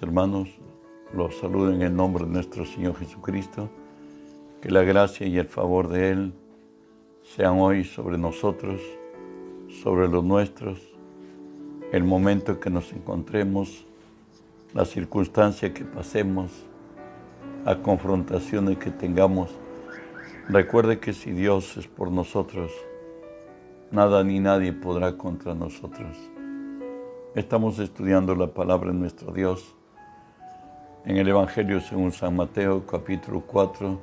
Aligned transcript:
Hermanos, 0.00 0.48
los 1.12 1.36
saludo 1.36 1.72
en 1.72 1.82
el 1.82 1.94
nombre 1.94 2.24
de 2.24 2.30
nuestro 2.30 2.64
Señor 2.64 2.96
Jesucristo. 2.96 3.68
Que 4.60 4.70
la 4.70 4.82
gracia 4.82 5.26
y 5.26 5.36
el 5.38 5.48
favor 5.48 5.88
de 5.88 6.10
Él 6.10 6.32
sean 7.22 7.58
hoy 7.58 7.84
sobre 7.84 8.16
nosotros, 8.16 8.80
sobre 9.82 10.08
los 10.08 10.24
nuestros, 10.24 10.78
el 11.90 12.04
momento 12.04 12.58
que 12.60 12.70
nos 12.70 12.92
encontremos, 12.92 13.84
la 14.72 14.84
circunstancia 14.84 15.74
que 15.74 15.84
pasemos, 15.84 16.50
las 17.64 17.76
confrontaciones 17.78 18.78
que 18.78 18.90
tengamos. 18.90 19.50
Recuerde 20.48 21.00
que 21.00 21.12
si 21.12 21.32
Dios 21.32 21.76
es 21.76 21.86
por 21.88 22.10
nosotros, 22.10 22.72
nada 23.90 24.24
ni 24.24 24.40
nadie 24.40 24.72
podrá 24.72 25.18
contra 25.18 25.54
nosotros. 25.54 26.16
Estamos 27.34 27.78
estudiando 27.78 28.34
la 28.34 28.54
palabra 28.54 28.92
de 28.92 28.98
nuestro 28.98 29.32
Dios 29.32 29.74
en 31.04 31.16
el 31.16 31.28
Evangelio 31.28 31.80
según 31.80 32.12
San 32.12 32.36
Mateo 32.36 32.86
capítulo 32.86 33.42
4, 33.46 33.98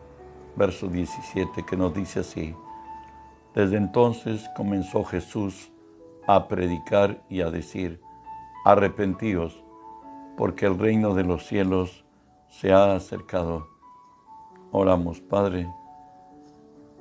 verso 0.56 0.88
17, 0.88 1.66
que 1.66 1.78
nos 1.78 1.94
dice 1.94 2.20
así. 2.20 2.54
Desde 3.56 3.78
entonces 3.78 4.50
comenzó 4.56 5.04
Jesús 5.06 5.72
a 6.28 6.48
predicar 6.48 7.22
y 7.30 7.42
a 7.42 7.50
decir, 7.50 8.02
arrepentíos, 8.66 9.64
porque 10.38 10.66
el 10.66 10.78
reino 10.78 11.16
de 11.16 11.24
los 11.24 11.48
cielos 11.48 12.04
se 12.50 12.74
ha 12.74 12.94
acercado. 12.96 13.68
Oramos, 14.72 15.22
Padre, 15.22 15.68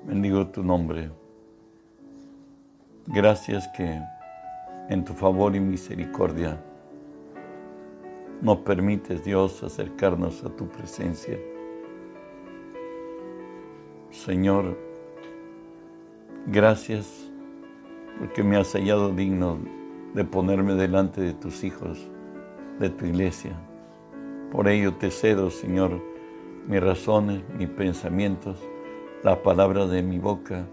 bendigo 0.05 0.47
tu 0.47 0.63
nombre. 0.63 1.11
Gracias 3.07 3.67
que 3.69 4.01
en 4.89 5.05
tu 5.05 5.13
favor 5.13 5.57
y 5.57 5.61
misericordia. 5.61 6.63
Nos 8.41 8.59
permites, 8.59 9.25
Dios, 9.25 9.63
acercarnos 9.63 10.45
a 10.45 10.51
tu 10.51 10.69
presencia. 10.69 11.39
Señor, 14.11 14.77
gracias 16.47 17.31
porque 18.19 18.43
me 18.43 18.57
has 18.57 18.73
hallado 18.73 19.11
digno 19.11 19.59
de 20.15 20.25
ponerme 20.25 20.75
delante 20.75 21.21
de 21.21 21.35
tus 21.35 21.65
hijos, 21.65 22.09
de 22.79 22.91
tu 22.91 23.07
iglesia. 23.07 23.53
Por 24.53 24.69
ello 24.69 24.95
te 24.95 25.11
cedo, 25.11 25.51
Señor, 25.51 26.01
mis 26.67 26.83
razones, 26.83 27.43
mis 27.59 27.69
pensamientos, 27.69 28.59
la 29.23 29.43
palabra 29.43 29.87
de 29.87 30.03
mi 30.03 30.19
boca, 30.19 30.65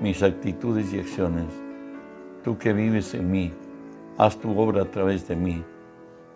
mis 0.00 0.22
actitudes 0.22 0.92
y 0.92 1.00
acciones 1.00 1.46
tú 2.42 2.58
que 2.58 2.72
vives 2.72 3.14
en 3.14 3.30
mí, 3.30 3.52
haz 4.16 4.38
tu 4.38 4.58
obra 4.58 4.82
a 4.82 4.90
través 4.90 5.26
de 5.28 5.36
mí, 5.36 5.62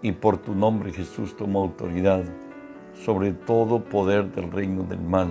y 0.04 0.12
por 0.12 0.36
tu 0.36 0.54
nombre 0.54 0.92
Jesús 0.92 1.34
toma 1.34 1.60
autoridad 1.60 2.24
sobre 2.92 3.32
todo 3.32 3.82
poder 3.82 4.30
del 4.32 4.52
reino 4.52 4.82
del 4.84 5.00
mal. 5.00 5.28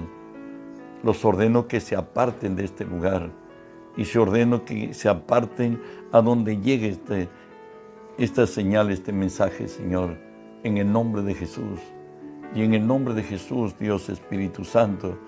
Los 1.03 1.23
ordeno 1.23 1.67
que 1.67 1.79
se 1.79 1.95
aparten 1.95 2.55
de 2.55 2.65
este 2.65 2.83
lugar 2.83 3.29
y 3.95 4.05
se 4.05 4.17
ordeno 4.17 4.65
que 4.65 4.95
se 4.95 5.09
aparten 5.09 5.79
a 6.11 6.21
donde 6.21 6.57
llegue 6.57 6.89
este, 6.89 7.29
esta 8.17 8.47
señal, 8.47 8.89
este 8.89 9.13
mensaje, 9.13 9.67
Señor, 9.67 10.17
en 10.63 10.79
el 10.79 10.91
nombre 10.91 11.21
de 11.21 11.35
Jesús. 11.35 11.79
Y 12.55 12.63
en 12.63 12.73
el 12.73 12.87
nombre 12.87 13.13
de 13.13 13.21
Jesús, 13.21 13.77
Dios 13.79 14.09
Espíritu 14.09 14.63
Santo, 14.63 15.19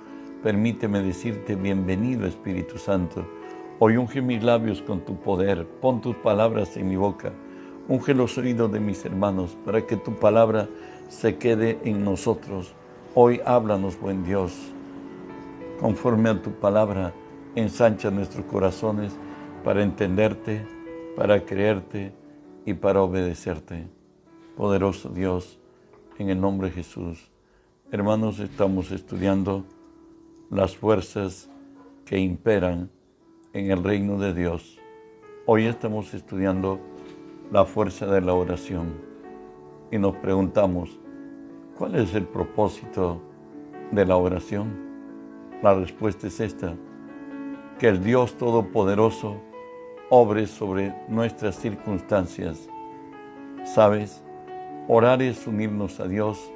permíteme 0.42 1.04
decirte 1.04 1.56
bienvenido 1.56 2.26
Espíritu 2.26 2.80
Santo 2.80 3.26
Hoy 3.78 3.98
unge 3.98 4.22
mis 4.22 4.42
labios 4.42 4.82
con 4.82 5.02
tu 5.02 5.20
poder, 5.20 5.68
pon 5.82 6.00
tus 6.00 6.16
palabras 6.16 6.78
en 6.78 6.88
mi 6.88 6.96
boca, 6.96 7.34
unge 7.88 8.14
los 8.14 8.38
oídos 8.38 8.72
de 8.72 8.80
mis 8.80 9.05
hermanos 9.05 9.55
para 9.64 9.86
que 9.86 9.98
tu 9.98 10.15
palabra 10.15 10.67
se 11.08 11.37
quede 11.37 11.80
en 11.83 12.04
nosotros. 12.04 12.73
Hoy 13.14 13.42
háblanos, 13.45 13.99
buen 13.99 14.23
Dios, 14.23 14.54
conforme 15.80 16.30
a 16.30 16.42
tu 16.42 16.52
palabra, 16.52 17.14
ensancha 17.55 18.11
nuestros 18.11 18.45
corazones 18.45 19.14
para 19.64 19.83
entenderte, 19.83 20.65
para 21.15 21.45
creerte 21.45 22.14
y 22.65 22.73
para 22.73 23.02
obedecerte. 23.02 23.87
Poderoso 24.58 25.10
Dios, 25.10 25.60
en 26.17 26.30
el 26.30 26.42
nombre 26.42 26.70
de 26.70 26.76
Jesús. 26.76 27.31
Hermanos, 27.92 28.39
estamos 28.39 28.92
estudiando 28.92 29.65
las 30.49 30.76
fuerzas 30.76 31.49
que 32.05 32.20
imperan 32.20 32.89
en 33.54 33.71
el 33.71 33.83
reino 33.83 34.17
de 34.17 34.33
Dios. 34.33 34.80
Hoy 35.45 35.65
estamos 35.65 36.14
estudiando 36.14 36.80
la 37.52 37.66
fuerza 37.66 38.06
de 38.06 38.22
la 38.22 38.33
oración 38.33 38.94
y 39.92 39.98
nos 39.98 40.16
preguntamos, 40.17 41.00
¿cuál 41.78 41.95
es 41.95 42.14
el 42.16 42.26
propósito 42.26 43.22
de 43.92 44.06
la 44.06 44.17
oración? 44.17 44.73
La 45.61 45.73
respuesta 45.73 46.28
es 46.28 46.39
esta, 46.39 46.76
que 47.80 47.88
el 47.88 48.04
Dios 48.04 48.38
Todopoderoso 48.38 49.38
obre 50.10 50.48
sobre 50.48 50.94
nuestras 51.08 51.55
circunstancias. 51.55 52.70
¿Sabes? 53.64 54.23
Orar 54.88 55.22
es 55.22 55.48
unirnos 55.48 56.00
a 56.00 56.08
Dios, 56.08 56.52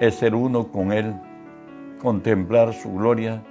es 0.00 0.14
ser 0.14 0.34
uno 0.34 0.68
con 0.68 0.92
Él, 0.92 1.14
contemplar 2.00 2.72
su 2.72 2.92
gloria 2.94 3.42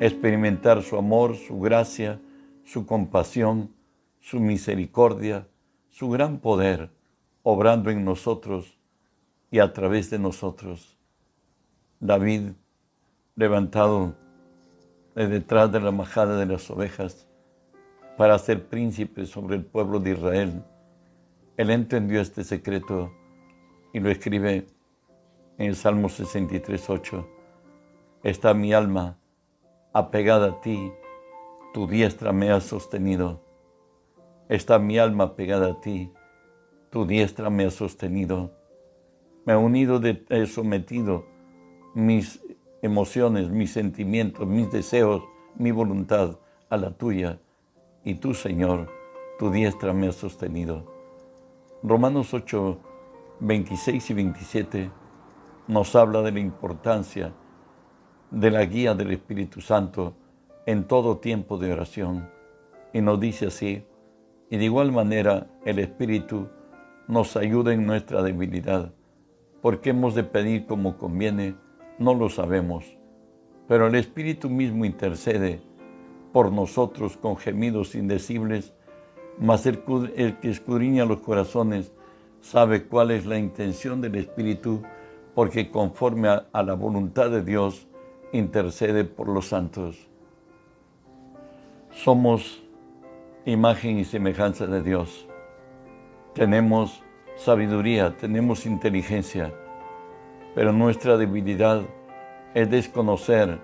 experimentar 0.00 0.82
su 0.82 0.96
amor, 0.96 1.36
su 1.36 1.58
gracia, 1.60 2.20
su 2.64 2.86
compasión, 2.86 3.70
su 4.20 4.40
misericordia, 4.40 5.46
su 5.94 6.10
gran 6.10 6.38
poder, 6.38 6.90
obrando 7.44 7.88
en 7.88 8.04
nosotros 8.04 8.76
y 9.52 9.60
a 9.60 9.72
través 9.72 10.10
de 10.10 10.18
nosotros. 10.18 10.98
David, 12.00 12.50
levantado 13.36 14.16
de 15.14 15.28
detrás 15.28 15.70
de 15.70 15.78
la 15.78 15.92
majada 15.92 16.36
de 16.36 16.46
las 16.46 16.68
ovejas 16.68 17.28
para 18.18 18.36
ser 18.40 18.66
príncipe 18.66 19.24
sobre 19.24 19.54
el 19.54 19.64
pueblo 19.64 20.00
de 20.00 20.14
Israel, 20.14 20.64
él 21.56 21.70
entendió 21.70 22.20
este 22.20 22.42
secreto 22.42 23.12
y 23.92 24.00
lo 24.00 24.10
escribe 24.10 24.66
en 25.58 25.66
el 25.68 25.76
Salmo 25.76 26.08
63, 26.08 26.90
8. 26.90 27.28
Está 28.24 28.52
mi 28.52 28.72
alma 28.72 29.16
apegada 29.92 30.48
a 30.48 30.60
ti, 30.60 30.90
tu 31.72 31.86
diestra 31.86 32.32
me 32.32 32.50
ha 32.50 32.60
sostenido. 32.60 33.43
Está 34.48 34.78
mi 34.78 34.98
alma 34.98 35.36
pegada 35.36 35.68
a 35.68 35.80
ti, 35.80 36.12
tu 36.90 37.06
diestra 37.06 37.50
me 37.50 37.64
ha 37.64 37.70
sostenido. 37.70 38.52
Me 39.46 39.54
ha 39.54 39.58
unido, 39.58 39.98
de, 39.98 40.24
he 40.28 40.46
sometido 40.46 41.26
mis 41.94 42.42
emociones, 42.82 43.48
mis 43.48 43.72
sentimientos, 43.72 44.46
mis 44.46 44.70
deseos, 44.70 45.22
mi 45.56 45.70
voluntad 45.70 46.38
a 46.68 46.76
la 46.76 46.90
tuya. 46.90 47.40
Y 48.04 48.16
tú, 48.16 48.34
Señor, 48.34 48.90
tu 49.38 49.50
diestra 49.50 49.92
me 49.92 50.08
ha 50.08 50.12
sostenido. 50.12 50.84
Romanos 51.82 52.34
8, 52.34 52.78
26 53.40 54.10
y 54.10 54.14
27 54.14 54.90
nos 55.68 55.96
habla 55.96 56.22
de 56.22 56.32
la 56.32 56.40
importancia 56.40 57.32
de 58.30 58.50
la 58.50 58.64
guía 58.66 58.94
del 58.94 59.12
Espíritu 59.12 59.60
Santo 59.60 60.14
en 60.66 60.84
todo 60.86 61.18
tiempo 61.18 61.56
de 61.56 61.72
oración. 61.72 62.28
Y 62.92 63.00
nos 63.00 63.18
dice 63.18 63.46
así, 63.46 63.84
y 64.54 64.56
de 64.56 64.66
igual 64.66 64.92
manera 64.92 65.48
el 65.64 65.80
Espíritu 65.80 66.46
nos 67.08 67.36
ayuda 67.36 67.74
en 67.74 67.86
nuestra 67.86 68.22
debilidad, 68.22 68.94
porque 69.60 69.90
hemos 69.90 70.14
de 70.14 70.22
pedir 70.22 70.66
como 70.66 70.96
conviene, 70.96 71.56
no 71.98 72.14
lo 72.14 72.28
sabemos, 72.28 72.84
pero 73.66 73.88
el 73.88 73.96
Espíritu 73.96 74.48
mismo 74.48 74.84
intercede 74.84 75.60
por 76.32 76.52
nosotros 76.52 77.16
con 77.16 77.36
gemidos 77.36 77.96
indecibles, 77.96 78.74
mas 79.40 79.66
el, 79.66 79.80
que 79.80 80.50
escudriña 80.50 81.04
los 81.04 81.18
corazones 81.18 81.92
sabe 82.40 82.84
cuál 82.84 83.10
es 83.10 83.26
la 83.26 83.40
intención 83.40 84.00
del 84.00 84.14
Espíritu, 84.14 84.84
porque 85.34 85.68
conforme 85.68 86.28
a 86.28 86.62
la 86.62 86.74
voluntad 86.74 87.28
de 87.28 87.42
Dios, 87.42 87.88
intercede 88.32 89.02
por 89.02 89.28
los 89.28 89.48
santos. 89.48 90.06
Somos 91.90 92.63
imagen 93.46 93.98
y 93.98 94.04
semejanza 94.04 94.66
de 94.66 94.82
Dios. 94.82 95.28
Tenemos 96.34 97.02
sabiduría, 97.36 98.16
tenemos 98.16 98.64
inteligencia, 98.64 99.52
pero 100.54 100.72
nuestra 100.72 101.16
debilidad 101.16 101.82
es 102.54 102.70
desconocer 102.70 103.58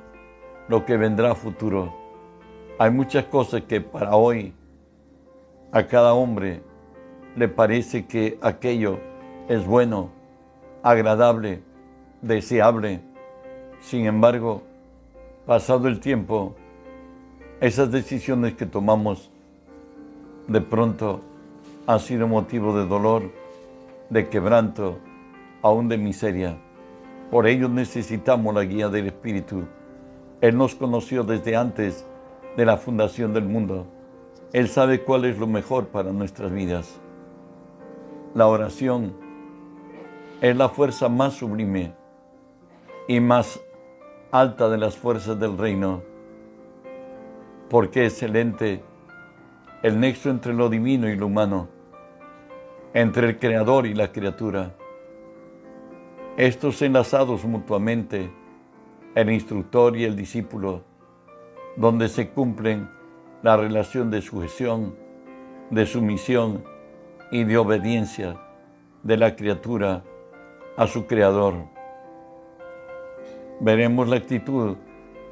lo 0.68 0.84
que 0.84 0.96
vendrá 0.96 1.32
a 1.32 1.34
futuro. 1.34 1.94
Hay 2.78 2.90
muchas 2.90 3.24
cosas 3.24 3.62
que 3.62 3.80
para 3.80 4.16
hoy 4.16 4.52
a 5.72 5.86
cada 5.86 6.14
hombre 6.14 6.62
le 7.36 7.48
parece 7.48 8.06
que 8.06 8.38
aquello 8.42 8.98
es 9.48 9.64
bueno, 9.64 10.10
agradable, 10.82 11.62
deseable, 12.20 13.00
sin 13.80 14.06
embargo, 14.06 14.62
pasado 15.46 15.88
el 15.88 16.00
tiempo, 16.00 16.54
esas 17.60 17.90
decisiones 17.90 18.54
que 18.54 18.66
tomamos 18.66 19.30
de 20.48 20.60
pronto 20.60 21.20
han 21.86 22.00
sido 22.00 22.26
motivo 22.26 22.76
de 22.76 22.86
dolor, 22.86 23.30
de 24.10 24.28
quebranto, 24.28 24.98
aún 25.62 25.88
de 25.88 25.98
miseria. 25.98 26.56
Por 27.30 27.46
ello 27.46 27.68
necesitamos 27.68 28.54
la 28.54 28.64
guía 28.64 28.88
del 28.88 29.06
Espíritu. 29.06 29.64
Él 30.40 30.56
nos 30.56 30.74
conoció 30.74 31.22
desde 31.22 31.56
antes 31.56 32.06
de 32.56 32.64
la 32.64 32.76
fundación 32.76 33.32
del 33.32 33.44
mundo. 33.44 33.86
Él 34.52 34.68
sabe 34.68 35.02
cuál 35.02 35.24
es 35.24 35.38
lo 35.38 35.46
mejor 35.46 35.88
para 35.88 36.12
nuestras 36.12 36.50
vidas. 36.50 36.98
La 38.34 38.46
oración 38.46 39.12
es 40.40 40.56
la 40.56 40.68
fuerza 40.68 41.08
más 41.08 41.34
sublime 41.34 41.92
y 43.06 43.20
más 43.20 43.60
alta 44.32 44.68
de 44.68 44.78
las 44.78 44.96
fuerzas 44.96 45.38
del 45.38 45.58
reino, 45.58 46.02
porque 47.68 48.06
excelente 48.06 48.82
el 49.82 49.98
nexo 49.98 50.30
entre 50.30 50.52
lo 50.52 50.68
divino 50.68 51.08
y 51.08 51.16
lo 51.16 51.26
humano, 51.26 51.68
entre 52.92 53.28
el 53.28 53.38
creador 53.38 53.86
y 53.86 53.94
la 53.94 54.12
criatura. 54.12 54.74
Estos 56.36 56.82
enlazados 56.82 57.44
mutuamente, 57.44 58.30
el 59.14 59.30
instructor 59.30 59.96
y 59.96 60.04
el 60.04 60.16
discípulo, 60.16 60.84
donde 61.76 62.08
se 62.08 62.28
cumplen 62.28 62.90
la 63.42 63.56
relación 63.56 64.10
de 64.10 64.20
sujeción, 64.20 64.94
de 65.70 65.86
sumisión 65.86 66.62
y 67.30 67.44
de 67.44 67.56
obediencia 67.56 68.36
de 69.02 69.16
la 69.16 69.34
criatura 69.34 70.02
a 70.76 70.86
su 70.86 71.06
creador. 71.06 71.54
Veremos 73.60 74.08
la 74.08 74.16
actitud 74.16 74.76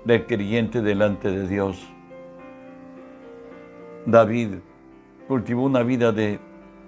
del 0.04 0.26
creyente 0.26 0.80
delante 0.80 1.30
de 1.30 1.46
Dios. 1.46 1.86
David 4.10 4.60
cultivó 5.28 5.64
una 5.64 5.82
vida 5.82 6.12
de 6.12 6.38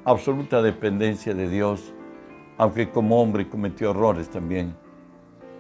absoluta 0.04 0.62
dependencia 0.62 1.34
de 1.34 1.48
Dios, 1.48 1.92
aunque 2.56 2.90
como 2.90 3.20
hombre 3.20 3.48
cometió 3.48 3.90
errores 3.90 4.30
también. 4.30 4.74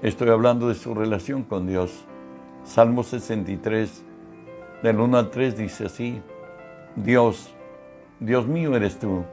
Estoy 0.00 0.30
hablando 0.30 0.68
de 0.68 0.74
su 0.74 0.94
relación 0.94 1.42
con 1.42 1.66
Dios. 1.66 2.06
Salmo 2.64 3.02
63, 3.02 4.02
del 4.82 5.00
1 5.00 5.18
al 5.18 5.30
3 5.30 5.58
dice 5.58 5.84
así, 5.86 6.22
Dios, 6.96 7.54
Dios 8.20 8.46
mío 8.46 8.74
eres 8.74 8.98
tú, 8.98 9.24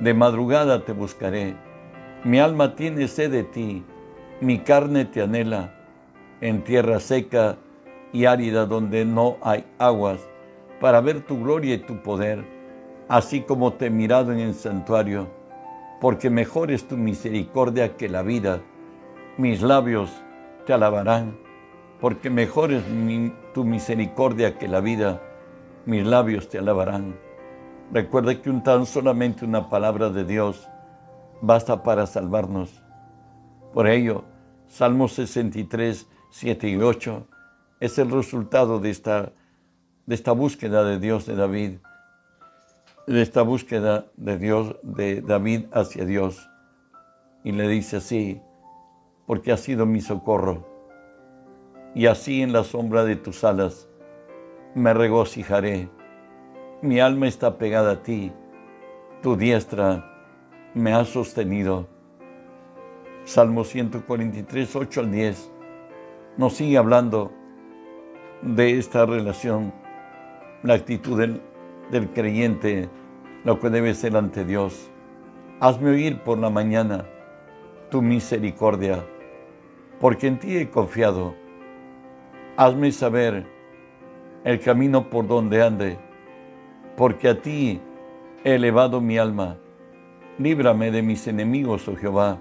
de 0.00 0.12
madrugada 0.12 0.84
te 0.84 0.92
buscaré 0.92 1.56
mi 2.24 2.40
alma 2.40 2.74
tiene 2.74 3.06
sed 3.06 3.30
de 3.30 3.44
ti, 3.44 3.84
mi 4.40 4.60
carne 4.60 5.04
te 5.04 5.20
anhela, 5.20 5.74
en 6.40 6.64
tierra 6.64 6.98
seca 6.98 7.58
y 8.14 8.24
árida 8.24 8.64
donde 8.64 9.04
no 9.04 9.36
hay 9.42 9.66
aguas, 9.78 10.26
para 10.80 11.00
ver 11.00 11.22
tu 11.22 11.40
gloria 11.40 11.74
y 11.74 11.78
tu 11.78 12.02
poder, 12.02 12.44
así 13.08 13.42
como 13.42 13.74
te 13.74 13.86
he 13.86 13.90
mirado 13.90 14.32
en 14.32 14.40
el 14.40 14.54
santuario, 14.54 15.28
porque 16.00 16.30
mejor 16.30 16.70
es 16.70 16.86
tu 16.86 16.96
misericordia 16.96 17.96
que 17.96 18.08
la 18.08 18.22
vida. 18.22 18.60
Mis 19.38 19.62
labios 19.62 20.10
te 20.66 20.72
alabarán, 20.72 21.36
porque 22.00 22.30
mejor 22.30 22.72
es 22.72 22.84
tu 23.52 23.64
misericordia 23.64 24.58
que 24.58 24.68
la 24.68 24.80
vida. 24.80 25.20
Mis 25.86 26.04
labios 26.06 26.48
te 26.48 26.58
alabarán. 26.58 27.16
Recuerda 27.92 28.40
que 28.40 28.50
un 28.50 28.62
tan 28.62 28.86
solamente 28.86 29.44
una 29.44 29.68
palabra 29.68 30.10
de 30.10 30.24
Dios 30.24 30.68
basta 31.40 31.82
para 31.82 32.06
salvarnos. 32.06 32.82
Por 33.72 33.86
ello, 33.86 34.24
Salmos 34.66 35.12
63, 35.12 36.08
7 36.30 36.68
y 36.68 36.76
8 36.76 37.28
es 37.80 37.98
el 37.98 38.10
resultado 38.10 38.80
de 38.80 38.90
esta, 38.90 39.32
de 40.06 40.14
esta 40.14 40.32
búsqueda 40.32 40.84
de 40.84 40.98
Dios 40.98 41.26
de 41.26 41.36
David, 41.36 41.78
de 43.06 43.22
esta 43.22 43.42
búsqueda 43.42 44.06
de 44.16 44.38
Dios, 44.38 44.76
de 44.82 45.20
David 45.20 45.66
hacia 45.72 46.04
Dios. 46.04 46.48
Y 47.42 47.52
le 47.52 47.68
dice 47.68 47.98
así, 47.98 48.40
porque 49.26 49.52
ha 49.52 49.56
sido 49.56 49.86
mi 49.86 50.00
socorro, 50.00 50.66
y 51.94 52.06
así 52.06 52.42
en 52.42 52.52
la 52.52 52.64
sombra 52.64 53.04
de 53.04 53.16
tus 53.16 53.44
alas 53.44 53.88
me 54.74 54.92
regocijaré. 54.94 55.88
Mi 56.82 57.00
alma 57.00 57.28
está 57.28 57.58
pegada 57.58 57.92
a 57.92 58.02
ti, 58.02 58.32
tu 59.22 59.36
diestra 59.36 60.10
me 60.74 60.92
ha 60.92 61.04
sostenido. 61.04 61.88
Salmo 63.24 63.64
143, 63.64 64.76
8 64.76 65.00
al 65.00 65.10
10 65.10 65.50
nos 66.36 66.54
sigue 66.54 66.76
hablando 66.76 67.32
de 68.42 68.78
esta 68.78 69.06
relación, 69.06 69.72
la 70.64 70.74
actitud 70.74 71.20
del, 71.90 72.08
creyente, 72.14 72.88
lo 73.44 73.60
que 73.60 73.68
debe 73.68 73.94
ser 73.94 74.16
ante 74.16 74.46
Dios. 74.46 74.90
Hazme 75.60 75.90
oír 75.90 76.20
por 76.20 76.38
la 76.38 76.48
mañana 76.48 77.04
tu 77.90 78.00
misericordia, 78.00 79.04
porque 80.00 80.26
en 80.26 80.38
ti 80.38 80.56
he 80.56 80.70
confiado. 80.70 81.34
Hazme 82.56 82.92
saber 82.92 83.46
el 84.42 84.58
camino 84.58 85.10
por 85.10 85.26
donde 85.26 85.62
ande, 85.62 85.98
porque 86.96 87.28
a 87.28 87.42
ti 87.42 87.80
he 88.42 88.54
elevado 88.54 89.02
mi 89.02 89.18
alma. 89.18 89.58
Líbrame 90.38 90.90
de 90.90 91.02
mis 91.02 91.26
enemigos, 91.28 91.86
oh 91.88 91.96
Jehová. 91.96 92.38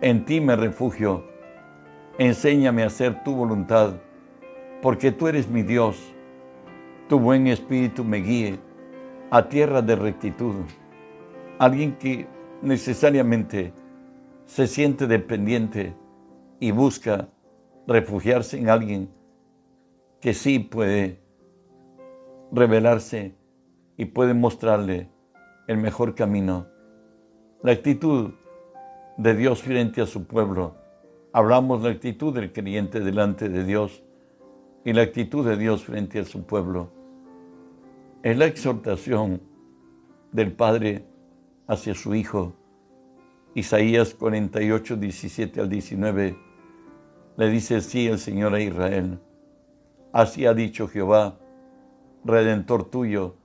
En 0.00 0.24
ti 0.24 0.40
me 0.40 0.56
refugio. 0.56 1.24
Enséñame 2.16 2.82
a 2.82 2.86
hacer 2.86 3.22
tu 3.24 3.34
voluntad, 3.34 3.92
porque 4.80 5.12
tú 5.12 5.28
eres 5.28 5.48
mi 5.48 5.62
Dios. 5.62 6.14
Tu 7.08 7.18
buen 7.18 7.46
espíritu 7.46 8.04
me 8.04 8.18
guíe 8.18 8.58
a 9.30 9.48
tierra 9.48 9.80
de 9.80 9.96
rectitud. 9.96 10.56
Alguien 11.58 11.96
que 11.96 12.26
necesariamente 12.60 13.72
se 14.44 14.66
siente 14.66 15.06
dependiente 15.06 15.94
y 16.60 16.70
busca 16.70 17.30
refugiarse 17.86 18.58
en 18.58 18.68
alguien 18.68 19.10
que 20.20 20.34
sí 20.34 20.58
puede 20.58 21.18
revelarse 22.52 23.34
y 23.96 24.04
puede 24.04 24.34
mostrarle 24.34 25.08
el 25.66 25.78
mejor 25.78 26.14
camino. 26.14 26.66
La 27.62 27.72
actitud 27.72 28.32
de 29.16 29.34
Dios 29.34 29.62
frente 29.62 30.02
a 30.02 30.06
su 30.06 30.26
pueblo. 30.26 30.76
Hablamos 31.32 31.82
la 31.82 31.88
actitud 31.88 32.34
del 32.34 32.52
creyente 32.52 33.00
delante 33.00 33.48
de 33.48 33.64
Dios 33.64 34.04
y 34.84 34.92
la 34.92 35.00
actitud 35.00 35.46
de 35.46 35.56
Dios 35.56 35.84
frente 35.84 36.18
a 36.18 36.24
su 36.24 36.44
pueblo. 36.44 36.97
Es 38.22 38.36
la 38.36 38.46
exhortación 38.46 39.42
del 40.32 40.52
Padre 40.52 41.04
hacia 41.66 41.94
su 41.94 42.14
Hijo. 42.14 42.54
Isaías 43.54 44.14
48, 44.14 44.96
17 44.96 45.60
al 45.60 45.68
19 45.68 46.36
le 47.36 47.50
dice 47.50 47.76
así 47.76 48.06
el 48.06 48.18
Señor 48.18 48.54
a 48.54 48.60
Israel. 48.60 49.20
Así 50.12 50.46
ha 50.46 50.54
dicho 50.54 50.88
Jehová, 50.88 51.38
Redentor 52.24 52.90
tuyo, 52.90 53.36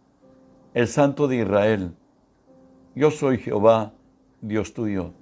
el 0.73 0.87
Santo 0.87 1.27
de 1.27 1.37
Israel 1.37 1.95
yo 2.95 3.09
soy 3.09 3.39
Jehová, 3.39 3.93
Dios 4.41 4.73
tuyo, 4.73 5.13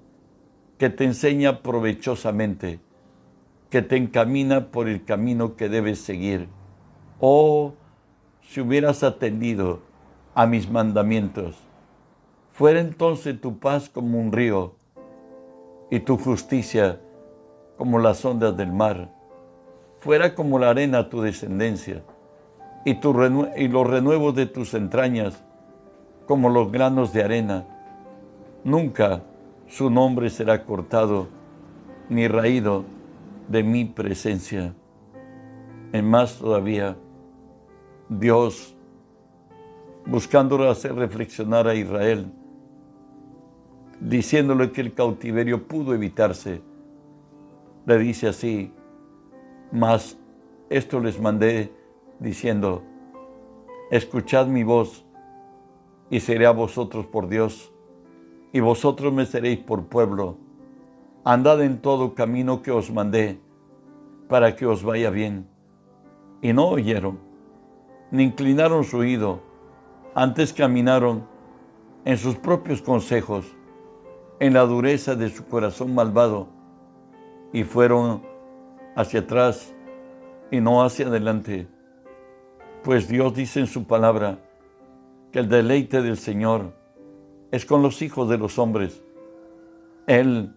que 0.77 0.89
te 0.89 1.05
enseña 1.05 1.61
provechosamente, 1.61 2.81
que 3.69 3.81
te 3.81 3.95
encamina 3.95 4.71
por 4.71 4.89
el 4.89 5.05
camino 5.05 5.55
que 5.55 5.69
debes 5.69 5.99
seguir. 5.99 6.49
Oh, 7.21 7.73
si 8.51 8.59
hubieras 8.59 9.01
atendido 9.01 9.79
a 10.35 10.45
mis 10.45 10.69
mandamientos, 10.69 11.55
fuera 12.51 12.81
entonces 12.81 13.39
tu 13.39 13.59
paz 13.59 13.87
como 13.87 14.19
un 14.19 14.33
río 14.33 14.73
y 15.89 16.01
tu 16.01 16.17
justicia 16.17 16.99
como 17.77 17.97
las 17.97 18.25
ondas 18.25 18.57
del 18.57 18.73
mar, 18.73 19.09
fuera 20.01 20.35
como 20.35 20.59
la 20.59 20.71
arena 20.71 21.07
tu 21.07 21.21
descendencia 21.21 22.03
y, 22.83 22.97
los 23.69 23.87
renuevos 23.87 24.35
de 24.35 24.47
tus 24.47 24.73
entrañas 24.73 25.41
como 26.27 26.49
los 26.49 26.73
granos 26.73 27.13
de 27.13 27.23
arena. 27.23 27.63
Nunca 28.65 29.21
su 29.69 29.89
nombre 29.89 30.29
será 30.29 30.65
cortado 30.65 31.29
ni 32.09 32.27
raído 32.27 32.83
de 33.47 33.63
mi 33.63 33.85
presencia. 33.85 34.73
En 35.93 36.09
más 36.09 36.37
todavía, 36.37 36.97
Dios, 38.19 38.75
buscándolo 40.05 40.69
hacer 40.69 40.93
reflexionar 40.93 41.65
a 41.65 41.75
Israel, 41.75 42.29
diciéndole 44.01 44.73
que 44.73 44.81
el 44.81 44.93
cautiverio 44.93 45.65
pudo 45.65 45.93
evitarse, 45.93 46.61
le 47.85 47.97
dice 47.99 48.27
así, 48.27 48.73
mas 49.71 50.17
esto 50.69 50.99
les 50.99 51.21
mandé 51.21 51.71
diciendo, 52.19 52.83
escuchad 53.91 54.47
mi 54.47 54.65
voz 54.65 55.05
y 56.09 56.19
seré 56.19 56.47
a 56.47 56.51
vosotros 56.51 57.05
por 57.05 57.29
Dios, 57.29 57.71
y 58.51 58.59
vosotros 58.59 59.13
me 59.13 59.25
seréis 59.25 59.59
por 59.59 59.85
pueblo. 59.85 60.35
Andad 61.23 61.63
en 61.63 61.81
todo 61.81 62.13
camino 62.13 62.61
que 62.61 62.71
os 62.71 62.91
mandé, 62.91 63.39
para 64.27 64.57
que 64.57 64.65
os 64.65 64.83
vaya 64.83 65.09
bien. 65.11 65.47
Y 66.41 66.51
no 66.51 66.67
oyeron, 66.67 67.30
ni 68.11 68.23
inclinaron 68.23 68.83
su 68.83 68.97
oído, 68.97 69.41
antes 70.13 70.53
caminaron 70.53 71.25
en 72.05 72.17
sus 72.17 72.35
propios 72.35 72.81
consejos, 72.81 73.45
en 74.39 74.53
la 74.53 74.61
dureza 74.65 75.15
de 75.15 75.29
su 75.29 75.45
corazón 75.45 75.95
malvado 75.95 76.47
y 77.53 77.63
fueron 77.63 78.23
hacia 78.95 79.21
atrás 79.21 79.73
y 80.49 80.59
no 80.59 80.83
hacia 80.83 81.07
adelante. 81.07 81.67
Pues 82.83 83.07
Dios 83.07 83.35
dice 83.35 83.59
en 83.59 83.67
su 83.67 83.85
palabra 83.85 84.39
que 85.31 85.39
el 85.39 85.47
deleite 85.47 86.01
del 86.01 86.17
Señor 86.17 86.73
es 87.51 87.65
con 87.65 87.81
los 87.81 88.01
hijos 88.01 88.27
de 88.29 88.37
los 88.37 88.57
hombres. 88.57 89.03
Él, 90.07 90.53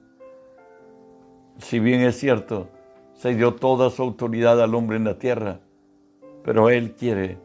si 1.58 1.78
bien 1.78 2.00
es 2.00 2.18
cierto, 2.18 2.68
se 3.14 3.34
dio 3.34 3.54
toda 3.54 3.90
su 3.90 4.02
autoridad 4.02 4.60
al 4.62 4.74
hombre 4.74 4.96
en 4.96 5.04
la 5.04 5.18
tierra, 5.18 5.60
pero 6.44 6.68
Él 6.68 6.94
quiere 6.94 7.38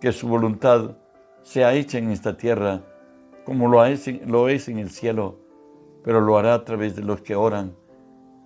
que 0.00 0.12
su 0.12 0.28
voluntad 0.28 0.96
sea 1.42 1.74
hecha 1.74 1.98
en 1.98 2.10
esta 2.10 2.36
tierra 2.36 2.82
como 3.44 3.68
lo 3.68 3.84
es, 3.84 4.06
en 4.68 4.78
el 4.78 4.90
cielo, 4.90 5.40
pero 6.04 6.20
lo 6.20 6.38
hará 6.38 6.54
a 6.54 6.64
través 6.64 6.94
de 6.94 7.02
los 7.02 7.20
que 7.20 7.34
oran 7.34 7.74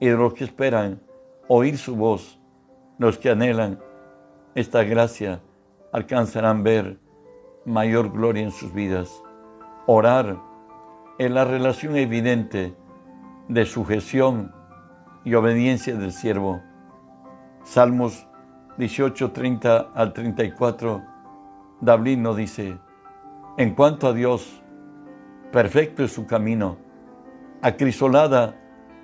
y 0.00 0.06
de 0.06 0.16
los 0.16 0.32
que 0.32 0.44
esperan 0.44 1.02
oír 1.46 1.76
su 1.76 1.94
voz. 1.94 2.40
Los 2.96 3.18
que 3.18 3.28
anhelan 3.28 3.80
esta 4.54 4.82
gracia 4.84 5.42
alcanzarán 5.92 6.62
ver 6.62 6.98
mayor 7.66 8.12
gloria 8.12 8.44
en 8.44 8.52
sus 8.52 8.72
vidas. 8.72 9.22
Orar 9.86 10.38
es 11.18 11.30
la 11.30 11.44
relación 11.44 11.96
evidente 11.96 12.74
de 13.48 13.66
sujeción 13.66 14.54
y 15.24 15.34
obediencia 15.34 15.96
del 15.96 16.12
siervo. 16.12 16.62
Salmos 17.64 18.26
18, 18.76 19.30
30 19.30 19.92
al 19.94 20.12
34, 20.12 21.02
David 21.80 22.18
nos 22.18 22.36
dice, 22.36 22.78
en 23.56 23.74
cuanto 23.74 24.08
a 24.08 24.12
Dios, 24.12 24.62
perfecto 25.52 26.02
es 26.02 26.12
su 26.12 26.26
camino, 26.26 26.76
acrisolada 27.62 28.60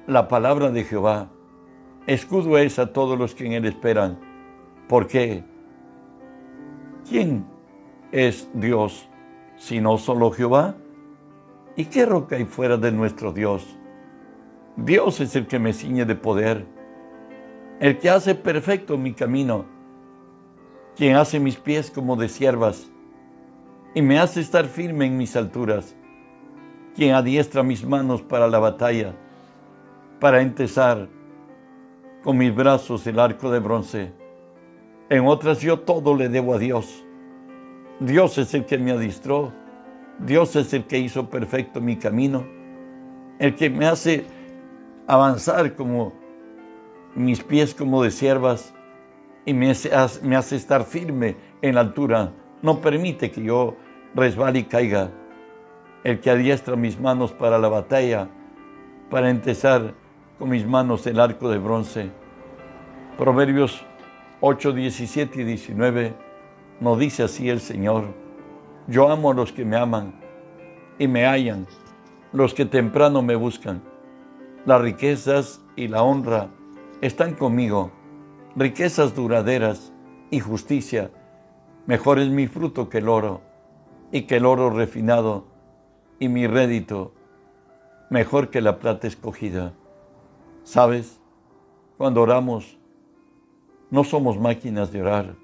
la 0.09 0.27
palabra 0.27 0.71
de 0.71 0.83
Jehová, 0.83 1.29
escudo 2.07 2.59
es 2.59 2.81
a 2.81 2.93
todos 2.93 3.17
los 3.17 3.35
que 3.35 3.47
en 3.47 3.53
él 3.53 3.65
esperan. 3.67 4.19
¿Por 4.89 5.07
qué? 5.07 5.45
¿Quién 7.09 7.47
es 8.11 8.51
Dios 8.55 9.09
sino 9.57 9.99
solo 9.99 10.33
Jehová? 10.33 10.75
¿Y 11.77 11.85
qué 11.85 12.07
roca 12.07 12.37
hay 12.37 12.45
fuera 12.45 12.77
de 12.77 12.91
nuestro 12.91 13.33
Dios? 13.33 13.77
Dios 14.77 15.21
es 15.21 15.37
el 15.37 15.47
que 15.47 15.61
me 15.61 15.73
ciñe 15.73 16.05
de 16.05 16.17
poder, 16.17 16.67
el 17.81 17.99
que 17.99 18.11
hace 18.11 18.35
perfecto 18.35 18.99
mi 18.99 19.15
camino, 19.15 19.65
quien 20.97 21.17
hace 21.17 21.41
mis 21.41 21.57
pies 21.57 21.91
como 21.91 22.15
de 22.15 22.29
siervas 22.29 22.91
y 23.95 24.03
me 24.03 24.19
hace 24.19 24.41
estar 24.43 24.67
firme 24.67 25.07
en 25.07 25.17
mis 25.17 25.35
alturas, 25.35 25.97
quien 26.95 27.15
adiestra 27.15 27.63
mis 27.63 27.83
manos 27.83 28.21
para 28.21 28.49
la 28.49 28.59
batalla, 28.59 29.15
para 30.21 30.43
entesar 30.43 31.09
con 32.23 32.37
mis 32.37 32.55
brazos 32.55 33.07
el 33.07 33.19
arco 33.19 33.51
de 33.51 33.61
bronce. 33.61 34.13
En 35.09 35.27
otras 35.27 35.63
yo 35.63 35.81
todo 35.81 36.15
le 36.15 36.29
debo 36.29 36.55
a 36.55 36.59
Dios. 36.59 37.03
Dios 37.99 38.37
es 38.37 38.53
el 38.53 38.67
que 38.67 38.77
me 38.77 38.93
adiestró, 38.93 39.55
Dios 40.19 40.55
es 40.55 40.75
el 40.75 40.85
que 40.85 40.99
hizo 40.99 41.31
perfecto 41.31 41.81
mi 41.81 41.97
camino, 41.97 42.47
el 43.39 43.55
que 43.55 43.71
me 43.71 43.87
hace 43.87 44.27
avanzar 45.07 45.75
como 45.75 46.20
mis 47.15 47.43
pies 47.43 47.75
como 47.75 48.03
de 48.03 48.11
siervas 48.11 48.75
y 49.45 49.55
me 49.55 49.71
hace, 49.71 50.57
estar 50.57 50.85
firme 50.85 51.37
en 51.63 51.75
la 51.75 51.81
altura. 51.81 52.33
No 52.63 52.81
permite 52.81 53.31
que 53.31 53.43
yo 53.43 53.77
resbale 54.15 54.61
y 54.61 54.65
caiga. 54.65 55.11
El 56.05 56.21
que 56.21 56.31
adiestra 56.31 56.77
mis 56.77 56.99
manos 56.99 57.33
para 57.33 57.59
la 57.59 57.69
batalla, 57.69 58.29
para 59.11 59.31
entesar 59.31 59.95
con 60.39 60.51
mis 60.51 60.67
manos 60.67 61.07
el 61.07 61.21
arco 61.21 61.51
de 61.51 61.59
bronce. 61.59 62.11
Proverbios 63.19 63.85
8, 64.41 64.73
17 64.73 65.43
y 65.43 65.45
19 65.45 66.15
nos 66.81 66.99
dice 66.99 67.25
así 67.25 67.49
el 67.49 67.61
Señor. 67.61 68.05
Yo 68.87 69.11
amo 69.11 69.31
a 69.31 69.35
los 69.35 69.53
que 69.53 69.65
me 69.65 69.77
aman 69.77 70.15
y 70.99 71.07
me 71.07 71.27
hallan, 71.27 71.67
los 72.33 72.55
que 72.55 72.65
temprano 72.65 73.21
me 73.21 73.35
buscan. 73.35 73.83
Las 74.65 74.81
riquezas 74.81 75.61
y 75.77 75.89
la 75.89 76.03
honra 76.03 76.49
están 77.01 77.35
conmigo, 77.35 77.91
riquezas 78.57 79.15
duraderas 79.15 79.93
y 80.31 80.41
justicia. 80.41 81.11
Mejor 81.87 82.19
es 82.19 82.29
mi 82.29 82.47
fruto 82.47 82.89
que 82.89 82.99
el 82.99 83.09
oro 83.09 83.41
y 84.13 84.23
que 84.23 84.37
el 84.37 84.47
oro 84.47 84.71
refinado 84.71 85.47
y 86.19 86.29
mi 86.29 86.47
rédito 86.47 87.15
mejor 88.11 88.51
que 88.51 88.61
la 88.61 88.79
plata 88.79 89.07
escogida. 89.07 89.73
¿Sabes? 90.65 91.21
Cuando 91.97 92.21
oramos, 92.21 92.77
no 93.91 94.05
somos 94.05 94.39
máquinas 94.39 94.93
de 94.93 95.01
orar. 95.01 95.37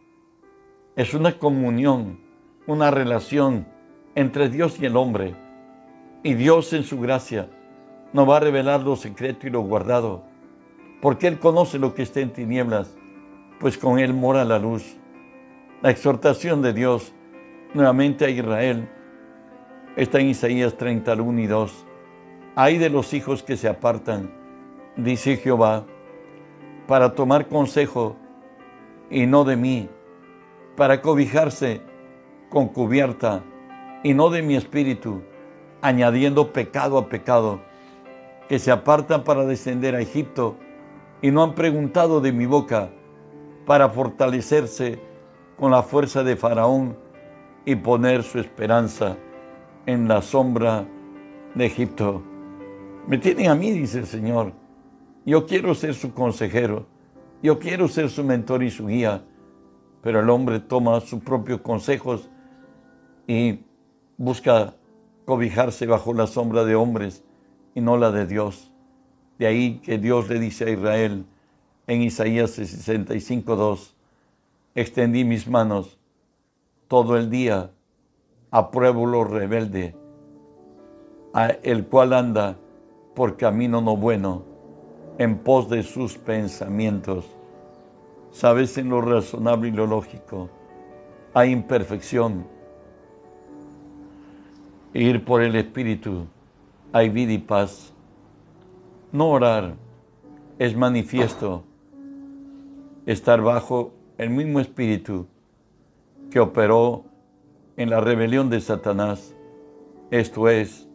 Es 0.96 1.14
una 1.14 1.38
comunión, 1.38 2.20
una 2.66 2.90
relación 2.90 3.66
entre 4.14 4.48
Dios 4.48 4.78
y 4.80 4.86
el 4.86 4.96
hombre. 4.96 5.36
Y 6.22 6.34
Dios 6.34 6.72
en 6.72 6.82
su 6.82 7.00
gracia 7.00 7.48
nos 8.12 8.28
va 8.28 8.38
a 8.38 8.40
revelar 8.40 8.82
lo 8.82 8.96
secreto 8.96 9.46
y 9.46 9.50
lo 9.50 9.60
guardado, 9.60 10.24
porque 11.00 11.26
Él 11.26 11.38
conoce 11.38 11.78
lo 11.78 11.94
que 11.94 12.02
está 12.02 12.20
en 12.20 12.32
tinieblas, 12.32 12.96
pues 13.60 13.78
con 13.78 13.98
Él 13.98 14.14
mora 14.14 14.44
la 14.44 14.58
luz. 14.58 14.96
La 15.82 15.90
exhortación 15.90 16.62
de 16.62 16.72
Dios 16.72 17.12
nuevamente 17.74 18.24
a 18.24 18.30
Israel 18.30 18.88
está 19.96 20.20
en 20.20 20.28
Isaías 20.28 20.76
31 20.76 21.40
y 21.40 21.46
2. 21.46 21.86
Hay 22.54 22.78
de 22.78 22.90
los 22.90 23.12
hijos 23.12 23.42
que 23.42 23.56
se 23.56 23.68
apartan 23.68 24.30
dice 24.96 25.36
Jehová, 25.36 25.84
para 26.86 27.14
tomar 27.14 27.48
consejo 27.48 28.16
y 29.10 29.26
no 29.26 29.44
de 29.44 29.56
mí, 29.56 29.88
para 30.76 31.02
cobijarse 31.02 31.82
con 32.48 32.68
cubierta 32.68 33.42
y 34.02 34.14
no 34.14 34.30
de 34.30 34.42
mi 34.42 34.56
espíritu, 34.56 35.22
añadiendo 35.82 36.52
pecado 36.52 36.98
a 36.98 37.08
pecado, 37.08 37.60
que 38.48 38.58
se 38.58 38.70
apartan 38.70 39.24
para 39.24 39.44
descender 39.44 39.94
a 39.94 40.00
Egipto 40.00 40.56
y 41.22 41.30
no 41.30 41.42
han 41.42 41.54
preguntado 41.54 42.20
de 42.20 42.32
mi 42.32 42.46
boca 42.46 42.90
para 43.66 43.88
fortalecerse 43.88 44.98
con 45.58 45.70
la 45.70 45.82
fuerza 45.82 46.22
de 46.22 46.36
Faraón 46.36 46.96
y 47.64 47.74
poner 47.76 48.22
su 48.22 48.38
esperanza 48.38 49.16
en 49.86 50.08
la 50.08 50.22
sombra 50.22 50.86
de 51.54 51.66
Egipto. 51.66 52.22
Me 53.06 53.18
tienen 53.18 53.48
a 53.48 53.54
mí, 53.54 53.70
dice 53.70 53.98
el 54.00 54.06
Señor 54.06 54.52
yo 55.26 55.44
quiero 55.44 55.74
ser 55.74 55.94
su 55.94 56.14
consejero, 56.14 56.86
yo 57.42 57.58
quiero 57.58 57.88
ser 57.88 58.08
su 58.10 58.22
mentor 58.22 58.62
y 58.62 58.70
su 58.70 58.86
guía, 58.86 59.24
pero 60.00 60.20
el 60.20 60.30
hombre 60.30 60.60
toma 60.60 61.00
sus 61.00 61.20
propios 61.20 61.62
consejos 61.62 62.30
y 63.26 63.58
busca 64.16 64.76
cobijarse 65.24 65.84
bajo 65.86 66.14
la 66.14 66.28
sombra 66.28 66.64
de 66.64 66.76
hombres 66.76 67.24
y 67.74 67.80
no 67.80 67.96
la 67.96 68.12
de 68.12 68.24
Dios. 68.24 68.72
De 69.38 69.46
ahí 69.46 69.78
que 69.78 69.98
Dios 69.98 70.28
le 70.28 70.38
dice 70.38 70.64
a 70.64 70.70
Israel 70.70 71.24
en 71.86 72.02
Isaías 72.02 72.58
65.2, 72.58 73.92
extendí 74.74 75.24
mis 75.24 75.46
manos 75.46 75.98
todo 76.88 77.16
el 77.16 77.30
día 77.30 77.70
a 78.50 78.70
pueblo 78.70 79.24
rebelde, 79.24 79.94
el 81.62 81.86
cual 81.86 82.12
anda 82.12 82.56
por 83.14 83.36
camino 83.36 83.80
no 83.80 83.96
bueno 83.96 84.42
en 85.18 85.38
pos 85.38 85.68
de 85.68 85.82
sus 85.82 86.16
pensamientos. 86.16 87.24
Sabes, 88.30 88.76
en 88.78 88.90
lo 88.90 89.00
razonable 89.00 89.68
y 89.68 89.72
lo 89.72 89.86
lógico 89.86 90.50
hay 91.36 91.50
imperfección. 91.52 92.46
Ir 94.94 95.22
por 95.22 95.42
el 95.42 95.54
Espíritu 95.54 96.26
hay 96.94 97.10
vida 97.10 97.32
y 97.32 97.38
paz. 97.38 97.92
No 99.16 99.30
orar 99.30 99.76
es 100.58 100.76
manifiesto 100.76 101.64
estar 103.06 103.40
bajo 103.40 103.94
el 104.18 104.28
mismo 104.28 104.60
Espíritu 104.60 105.26
que 106.30 106.38
operó 106.38 107.06
en 107.78 107.88
la 107.88 108.02
rebelión 108.02 108.50
de 108.50 108.60
Satanás. 108.60 109.34
Esto 110.10 110.50
es 110.50 110.86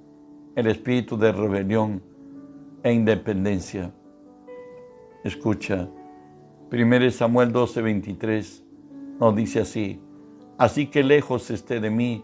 el 0.56 0.68
espíritu 0.68 1.18
de 1.18 1.32
rebelión 1.32 2.04
e 2.84 2.94
independencia. 2.94 3.92
Escucha, 5.24 5.90
1 6.72 7.10
Samuel 7.10 7.52
12, 7.52 7.82
23 7.82 8.64
nos 9.20 9.36
dice 9.36 9.62
así, 9.62 10.00
así 10.60 10.86
que 10.86 11.02
lejos 11.02 11.50
esté 11.50 11.80
de 11.80 11.90
mí 11.90 12.24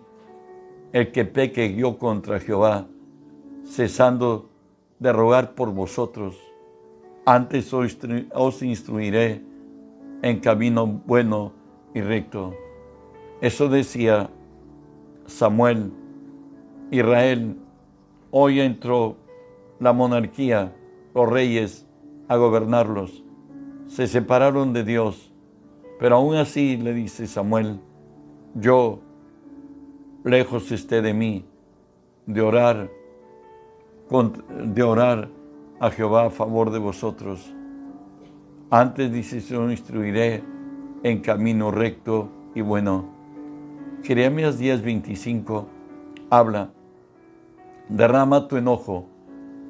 el 0.93 1.11
que 1.11 1.25
peque 1.25 1.73
yo 1.73 1.97
contra 1.97 2.39
Jehová, 2.39 2.85
cesando 3.65 4.51
de 4.99 5.13
rogar 5.13 5.53
por 5.53 5.73
vosotros. 5.73 6.37
Antes 7.25 7.73
os 7.73 8.63
instruiré 8.63 9.41
en 10.21 10.39
camino 10.39 10.87
bueno 10.87 11.53
y 11.93 12.01
recto. 12.01 12.53
Eso 13.41 13.69
decía 13.69 14.29
Samuel. 15.25 15.91
Israel 16.89 17.57
hoy 18.31 18.61
entró 18.61 19.17
la 19.79 19.93
monarquía, 19.93 20.73
los 21.13 21.29
reyes, 21.29 21.85
a 22.27 22.35
gobernarlos. 22.35 23.23
Se 23.87 24.07
separaron 24.07 24.73
de 24.73 24.83
Dios. 24.83 25.31
Pero 25.99 26.17
aún 26.17 26.35
así 26.35 26.77
le 26.77 26.93
dice 26.93 27.25
Samuel, 27.25 27.79
yo, 28.53 28.99
lejos 30.23 30.71
esté 30.71 31.01
de 31.01 31.13
mí, 31.13 31.45
de 32.27 32.41
orar, 32.41 32.91
de 34.09 34.83
orar 34.83 35.29
a 35.79 35.91
Jehová 35.91 36.27
a 36.27 36.29
favor 36.29 36.71
de 36.71 36.79
vosotros. 36.79 37.53
Antes 38.69 39.11
dice, 39.11 39.41
yo 39.41 39.69
instruiré 39.69 40.43
en 41.03 41.19
camino 41.19 41.71
recto 41.71 42.29
y 42.55 42.61
bueno. 42.61 43.05
Jeremías 44.03 44.59
10:25 44.59 45.65
habla, 46.29 46.69
derrama 47.89 48.47
tu 48.47 48.55
enojo 48.55 49.05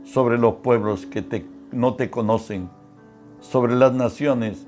sobre 0.03 0.38
los 0.38 0.56
pueblos 0.56 1.06
que 1.06 1.22
te, 1.22 1.46
no 1.72 1.96
te 1.96 2.10
conocen, 2.10 2.70
sobre 3.39 3.75
las 3.75 3.94
naciones 3.94 4.67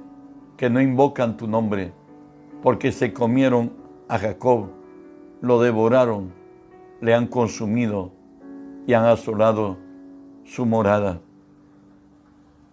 que 0.58 0.70
no 0.70 0.82
invocan 0.82 1.38
tu 1.38 1.48
nombre, 1.48 1.94
porque 2.64 2.92
se 2.92 3.14
comieron 3.14 3.72
a 4.08 4.18
Jacob, 4.18 4.70
lo 5.42 5.62
devoraron, 5.62 6.32
le 7.02 7.14
han 7.14 7.28
consumido 7.28 8.19
y 8.90 8.96
han 8.96 9.06
asolado 9.06 9.78
su 10.46 10.66
morada. 10.66 11.22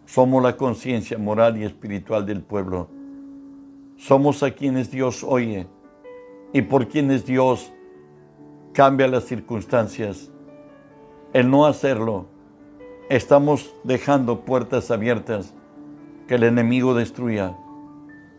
Somos 0.06 0.42
la 0.42 0.56
conciencia 0.56 1.18
moral 1.18 1.58
y 1.58 1.64
espiritual 1.64 2.24
del 2.24 2.40
pueblo. 2.40 2.88
Somos 3.98 4.42
a 4.42 4.52
quienes 4.52 4.90
Dios 4.90 5.22
oye 5.22 5.66
y 6.54 6.62
por 6.62 6.88
quienes 6.88 7.26
Dios 7.26 7.70
cambia 8.72 9.08
las 9.08 9.24
circunstancias. 9.24 10.30
El 11.34 11.50
no 11.50 11.66
hacerlo, 11.66 12.24
estamos 13.10 13.74
dejando 13.84 14.40
puertas 14.40 14.90
abiertas 14.90 15.52
que 16.26 16.36
el 16.36 16.44
enemigo 16.44 16.94
destruya. 16.94 17.58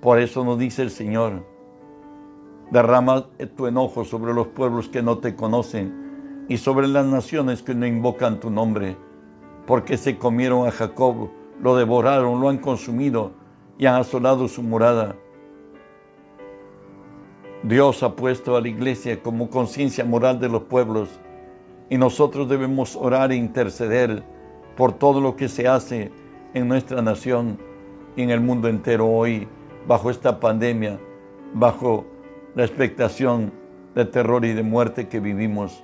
Por 0.02 0.18
eso 0.18 0.44
nos 0.44 0.58
dice 0.58 0.82
el 0.82 0.90
Señor, 0.90 1.46
derrama 2.72 3.28
tu 3.56 3.68
enojo 3.68 4.04
sobre 4.04 4.34
los 4.34 4.48
pueblos 4.48 4.90
que 4.90 5.04
no 5.04 5.20
te 5.20 5.36
conocen 5.36 6.07
y 6.48 6.58
sobre 6.58 6.88
las 6.88 7.06
naciones 7.06 7.62
que 7.62 7.76
no 7.76 7.86
invocan 7.86 8.40
tu 8.40 8.50
nombre, 8.50 8.98
porque 9.66 9.98
se 9.98 10.18
comieron 10.18 10.68
a 10.68 10.72
Jacob, 10.72 11.30
lo 11.62 11.76
devoraron, 11.76 12.40
lo 12.40 12.50
han 12.50 12.58
consumido 12.58 13.32
y 13.78 13.86
han 13.86 13.96
asolado 13.96 14.48
su 14.48 14.64
morada. 14.64 15.16
Dios 17.64 18.04
ha 18.04 18.16
puesto 18.16 18.56
a 18.56 18.62
la 18.62 18.68
iglesia 18.68 19.22
como 19.22 19.50
conciencia 19.50 20.06
moral 20.06 20.40
de 20.40 20.48
los 20.48 20.64
pueblos 20.64 21.10
y 21.90 21.98
nosotros 21.98 22.48
debemos 22.48 22.96
orar 22.96 23.32
e 23.32 23.36
interceder 23.36 24.24
por 24.76 24.94
todo 24.94 25.20
lo 25.20 25.36
que 25.36 25.50
se 25.50 25.68
hace 25.68 26.12
en 26.54 26.68
nuestra 26.68 27.02
nación 27.02 27.58
y 28.16 28.22
en 28.22 28.30
el 28.30 28.42
mundo 28.42 28.68
entero 28.68 29.08
hoy 29.08 29.48
bajo 29.88 30.10
esta 30.10 30.40
pandemia, 30.40 31.00
bajo 31.54 32.06
la 32.56 32.64
expectación 32.64 33.52
de 33.96 34.06
terror 34.06 34.46
y 34.46 34.54
de 34.54 34.64
muerte 34.64 35.08
que 35.08 35.20
vivimos. 35.20 35.84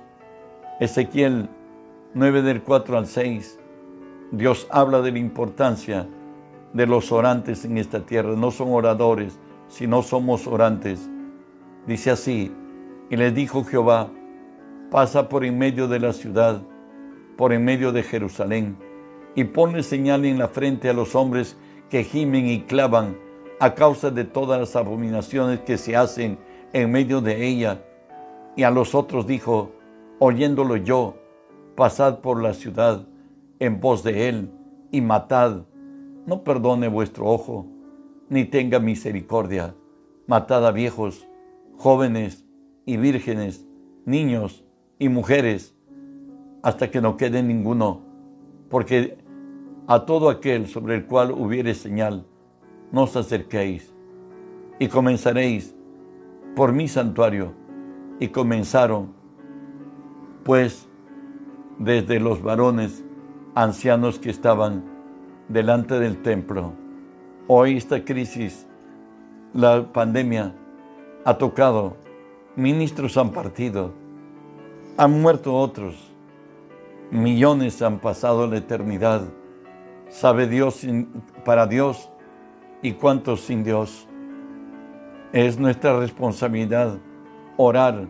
Ezequiel 0.80 1.48
9 2.14 2.42
del 2.42 2.60
4 2.62 2.98
al 2.98 3.06
6, 3.06 3.60
Dios 4.32 4.66
habla 4.72 5.02
de 5.02 5.12
la 5.12 5.20
importancia 5.20 6.08
de 6.72 6.86
los 6.86 7.12
orantes 7.12 7.64
en 7.64 7.78
esta 7.78 8.04
tierra. 8.04 8.34
No 8.34 8.50
son 8.50 8.72
oradores, 8.72 9.38
sino 9.68 10.02
somos 10.02 10.48
orantes. 10.48 11.08
Dice 11.86 12.10
así, 12.10 12.52
y 13.08 13.16
les 13.16 13.32
dijo 13.32 13.62
Jehová, 13.62 14.10
pasa 14.90 15.28
por 15.28 15.44
en 15.44 15.56
medio 15.58 15.86
de 15.86 16.00
la 16.00 16.12
ciudad, 16.12 16.60
por 17.36 17.52
en 17.52 17.64
medio 17.64 17.92
de 17.92 18.02
Jerusalén, 18.02 18.76
y 19.36 19.44
ponle 19.44 19.84
señal 19.84 20.24
en 20.24 20.40
la 20.40 20.48
frente 20.48 20.88
a 20.88 20.92
los 20.92 21.14
hombres 21.14 21.56
que 21.88 22.02
gimen 22.02 22.48
y 22.48 22.62
clavan 22.62 23.16
a 23.60 23.74
causa 23.74 24.10
de 24.10 24.24
todas 24.24 24.58
las 24.58 24.74
abominaciones 24.74 25.60
que 25.60 25.78
se 25.78 25.94
hacen 25.94 26.36
en 26.72 26.90
medio 26.90 27.20
de 27.20 27.46
ella. 27.46 27.80
Y 28.56 28.64
a 28.64 28.72
los 28.72 28.96
otros 28.96 29.28
dijo, 29.28 29.70
oyéndolo 30.18 30.76
yo, 30.76 31.16
pasad 31.74 32.20
por 32.20 32.42
la 32.42 32.54
ciudad 32.54 33.06
en 33.58 33.80
pos 33.80 34.02
de 34.02 34.28
él 34.28 34.50
y 34.90 35.00
matad. 35.00 35.66
No 36.26 36.44
perdone 36.44 36.88
vuestro 36.88 37.26
ojo, 37.26 37.66
ni 38.28 38.44
tenga 38.44 38.78
misericordia. 38.78 39.74
Matad 40.26 40.66
a 40.66 40.72
viejos, 40.72 41.28
jóvenes 41.76 42.44
y 42.86 42.96
vírgenes, 42.96 43.66
niños 44.06 44.64
y 44.98 45.08
mujeres, 45.08 45.76
hasta 46.62 46.90
que 46.90 47.00
no 47.00 47.16
quede 47.16 47.42
ninguno, 47.42 48.00
porque 48.70 49.18
a 49.86 50.06
todo 50.06 50.30
aquel 50.30 50.66
sobre 50.66 50.94
el 50.94 51.06
cual 51.06 51.30
hubiere 51.32 51.74
señal, 51.74 52.26
no 52.90 53.02
os 53.02 53.16
acerquéis, 53.16 53.94
y 54.78 54.88
comenzaréis 54.88 55.74
por 56.56 56.72
mi 56.72 56.88
santuario, 56.88 57.52
y 58.18 58.28
comenzaron, 58.28 59.14
pues, 60.44 60.86
desde 61.78 62.20
los 62.20 62.42
varones 62.42 63.04
ancianos 63.54 64.18
que 64.18 64.30
estaban 64.30 64.84
delante 65.48 65.98
del 65.98 66.22
templo. 66.22 66.72
Hoy 67.46 67.76
esta 67.76 68.04
crisis, 68.04 68.66
la 69.52 69.92
pandemia, 69.92 70.54
ha 71.24 71.38
tocado, 71.38 71.96
ministros 72.56 73.16
han 73.16 73.30
partido, 73.30 73.92
han 74.96 75.20
muerto 75.20 75.54
otros, 75.54 76.12
millones 77.10 77.82
han 77.82 77.98
pasado 77.98 78.46
la 78.46 78.58
eternidad. 78.58 79.22
Sabe 80.08 80.46
Dios 80.46 80.86
para 81.44 81.66
Dios 81.66 82.10
y 82.82 82.92
cuántos 82.92 83.40
sin 83.40 83.64
Dios. 83.64 84.06
Es 85.32 85.58
nuestra 85.58 85.98
responsabilidad 85.98 86.98
orar. 87.56 88.06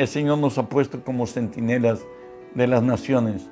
El 0.00 0.08
Señor 0.08 0.38
nos 0.38 0.56
ha 0.56 0.66
puesto 0.66 1.04
como 1.04 1.26
centinelas 1.26 2.06
de 2.54 2.66
las 2.66 2.82
naciones 2.82 3.50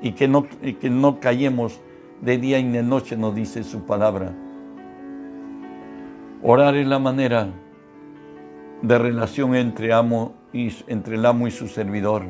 y 0.00 0.12
que 0.12 0.28
no, 0.28 0.46
y 0.62 0.72
que 0.72 0.88
no 0.88 1.20
callemos 1.20 1.78
de 2.22 2.38
día 2.38 2.58
y 2.58 2.66
de 2.66 2.82
noche, 2.82 3.18
nos 3.18 3.34
dice 3.34 3.62
su 3.64 3.84
palabra. 3.84 4.32
Orar 6.42 6.74
es 6.76 6.86
la 6.86 6.98
manera 6.98 7.48
de 8.80 8.98
relación 8.98 9.54
entre, 9.54 9.92
amo 9.92 10.32
y, 10.54 10.72
entre 10.86 11.16
el 11.16 11.26
amo 11.26 11.46
y 11.48 11.50
su 11.50 11.68
servidor. 11.68 12.22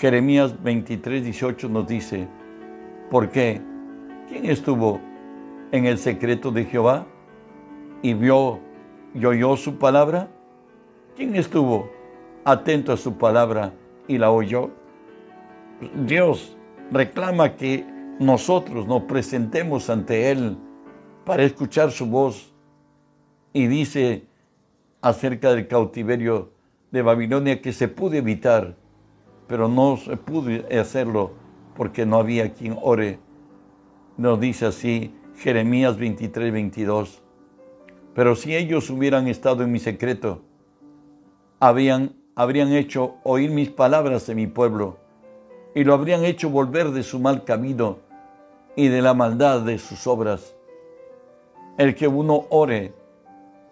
Jeremías 0.00 0.60
23, 0.60 1.22
18 1.22 1.68
nos 1.68 1.86
dice, 1.86 2.26
¿por 3.12 3.30
qué? 3.30 3.60
¿Quién 4.28 4.44
estuvo 4.46 4.98
en 5.70 5.86
el 5.86 5.98
secreto 5.98 6.50
de 6.50 6.64
Jehová 6.64 7.06
y 8.02 8.14
vio 8.14 8.58
y 9.14 9.24
oyó 9.24 9.56
su 9.56 9.78
palabra? 9.78 10.30
¿Quién 11.14 11.36
estuvo 11.36 11.94
atento 12.46 12.92
a 12.92 12.96
su 12.96 13.18
palabra 13.18 13.74
y 14.08 14.16
la 14.16 14.30
oyó? 14.30 14.70
Dios 16.06 16.56
reclama 16.90 17.56
que 17.56 17.84
nosotros 18.18 18.86
nos 18.86 19.02
presentemos 19.02 19.90
ante 19.90 20.30
Él 20.30 20.56
para 21.24 21.42
escuchar 21.42 21.90
su 21.90 22.06
voz 22.06 22.54
y 23.52 23.66
dice 23.66 24.26
acerca 25.02 25.52
del 25.52 25.66
cautiverio 25.66 26.52
de 26.92 27.02
Babilonia 27.02 27.60
que 27.60 27.72
se 27.72 27.88
pudo 27.88 28.14
evitar, 28.14 28.76
pero 29.48 29.68
no 29.68 29.96
se 29.96 30.16
pudo 30.16 30.50
hacerlo 30.80 31.32
porque 31.76 32.06
no 32.06 32.16
había 32.16 32.52
quien 32.54 32.78
ore. 32.80 33.18
Nos 34.16 34.40
dice 34.40 34.66
así 34.66 35.14
Jeremías 35.36 35.98
23, 35.98 36.52
22. 36.52 37.22
Pero 38.14 38.34
si 38.34 38.56
ellos 38.56 38.88
hubieran 38.88 39.28
estado 39.28 39.62
en 39.62 39.72
mi 39.72 39.78
secreto, 39.78 40.42
habían, 41.60 42.14
habrían 42.36 42.72
hecho 42.72 43.16
oír 43.24 43.50
mis 43.50 43.70
palabras 43.70 44.28
en 44.28 44.36
mi 44.36 44.46
pueblo 44.46 44.98
y 45.74 45.84
lo 45.84 45.94
habrían 45.94 46.24
hecho 46.24 46.50
volver 46.50 46.90
de 46.90 47.02
su 47.02 47.18
mal 47.18 47.44
camino 47.44 47.98
y 48.76 48.88
de 48.88 49.00
la 49.00 49.14
maldad 49.14 49.62
de 49.62 49.78
sus 49.78 50.06
obras. 50.06 50.54
El 51.78 51.94
que 51.94 52.06
uno 52.06 52.44
ore 52.50 52.94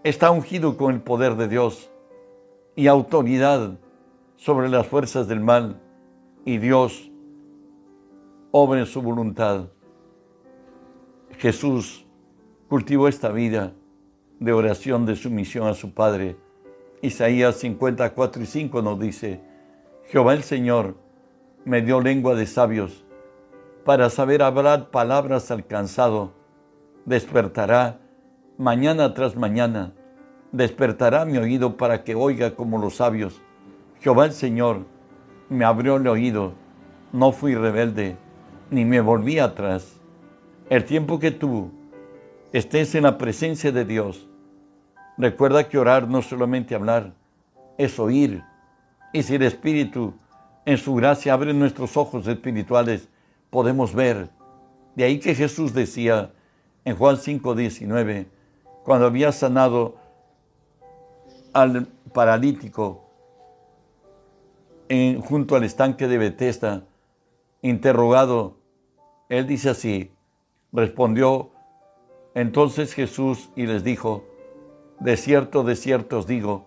está 0.03 0.31
ungido 0.31 0.77
con 0.79 0.94
el 0.94 1.00
poder 1.03 1.37
de 1.37 1.46
Dios 1.46 1.90
y 2.74 2.87
autoridad 2.87 3.79
sobre 4.37 4.70
las 4.70 4.87
fuerzas 4.87 5.29
del 5.29 5.40
mal 5.40 5.81
y 6.46 6.57
Dios 6.57 7.11
obra 8.50 8.81
en 8.81 8.87
su 8.87 9.03
voluntad. 9.03 9.68
Jesús 11.38 12.07
cultivó 12.68 13.09
esta 13.09 13.29
vida 13.29 13.74
de 14.40 14.53
oración, 14.53 15.05
de 15.05 15.16
sumisión 15.16 15.66
a 15.66 15.74
su 15.74 15.92
Padre. 15.92 16.37
Isaías 17.05 17.57
54 17.57 18.43
y 18.43 18.47
5 18.47 18.81
nos 18.81 18.99
dice, 18.99 19.43
Jehová 20.07 20.33
el 20.33 20.43
Señor 20.43 20.97
me 21.67 21.83
dio 21.83 22.01
lengua 22.01 22.35
de 22.35 22.47
sabios 22.47 23.05
para 23.85 24.09
saber 24.09 24.43
hablar 24.43 24.88
palabras 24.88 25.51
al 25.51 25.67
cansado. 25.67 26.33
Despertará 27.05 28.01
mañana 28.57 29.12
tras 29.12 29.37
mañana, 29.37 29.93
despertará 30.51 31.27
mi 31.27 31.37
oído 31.37 31.77
para 31.77 32.05
que 32.05 32.14
oiga 32.14 32.55
como 32.55 32.79
los 32.79 32.97
sabios. 32.97 33.38
Jehová 34.01 34.25
el 34.25 34.33
Señor 34.33 34.87
me 35.51 35.67
abrió 35.67 35.97
el 35.97 36.09
oído, 36.09 36.55
no 37.12 37.33
fui 37.33 37.55
rebelde, 37.55 38.17
ni 38.71 38.87
me 38.87 39.03
volví 39.03 39.38
atrás. 39.38 40.01
El 40.71 40.87
tiempo 40.87 41.19
que 41.19 41.33
tú 41.33 41.71
estés 42.55 42.95
en 42.95 43.03
la 43.03 43.19
presencia 43.19 43.73
de 43.73 43.85
Dios, 43.85 44.27
recuerda 45.16 45.68
que 45.68 45.79
orar 45.79 46.09
no 46.09 46.18
es 46.18 46.27
solamente 46.27 46.74
hablar, 46.74 47.12
es 47.79 47.98
oír. 47.98 48.42
Y 49.12 49.22
si 49.22 49.37
el 49.37 49.42
Espíritu 49.42 50.14
en 50.64 50.79
su 50.79 50.94
gracia 50.94 51.33
abre 51.33 51.53
nuestros 51.53 51.96
ojos 51.96 52.27
espirituales, 52.27 53.09
podemos 53.50 53.94
ver. 53.94 54.31
De 54.94 55.05
ahí 55.05 55.18
que 55.18 55.35
Jesús 55.35 55.72
decía 55.72 56.33
en 56.85 56.96
Juan 56.96 57.16
5:19, 57.16 58.27
cuando 58.83 59.07
había 59.07 59.33
sanado 59.33 59.96
al 61.53 61.87
paralítico 62.12 63.05
en, 64.88 65.20
junto 65.20 65.57
al 65.57 65.64
estanque 65.64 66.09
de 66.09 66.18
Bethesda, 66.18 66.83
interrogado, 67.62 68.57
él 69.29 69.46
dice 69.46 69.70
así, 69.70 70.12
respondió 70.72 71.50
entonces 72.35 72.92
Jesús 72.94 73.50
y 73.55 73.66
les 73.66 73.85
dijo, 73.85 74.24
de 75.05 75.19
cierto, 75.19 75.64
de 75.64 75.77
cierto 75.77 76.21
os 76.21 76.27
digo, 76.27 76.64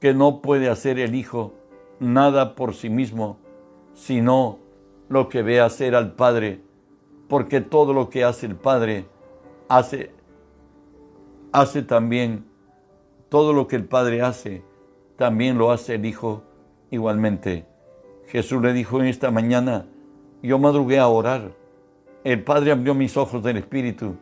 que 0.00 0.14
no 0.14 0.40
puede 0.40 0.70
hacer 0.70 0.98
el 0.98 1.14
Hijo 1.14 1.52
nada 2.00 2.54
por 2.54 2.72
sí 2.72 2.88
mismo, 2.88 3.36
sino 3.92 4.58
lo 5.10 5.28
que 5.28 5.42
ve 5.42 5.60
hacer 5.60 5.94
al 5.94 6.14
Padre, 6.14 6.62
porque 7.28 7.60
todo 7.60 7.92
lo 7.92 8.08
que 8.08 8.24
hace 8.24 8.46
el 8.46 8.56
Padre 8.56 9.04
hace, 9.68 10.12
hace 11.52 11.82
también, 11.82 12.46
todo 13.28 13.52
lo 13.52 13.66
que 13.68 13.76
el 13.76 13.84
Padre 13.84 14.22
hace, 14.22 14.64
también 15.16 15.58
lo 15.58 15.72
hace 15.72 15.96
el 15.96 16.06
Hijo 16.06 16.44
igualmente. 16.90 17.66
Jesús 18.28 18.62
le 18.62 18.72
dijo 18.72 18.98
en 18.98 19.08
esta 19.08 19.30
mañana, 19.30 19.84
yo 20.42 20.58
madrugué 20.58 20.98
a 20.98 21.06
orar, 21.06 21.52
el 22.24 22.42
Padre 22.44 22.72
abrió 22.72 22.94
mis 22.94 23.14
ojos 23.18 23.42
del 23.42 23.58
Espíritu, 23.58 24.16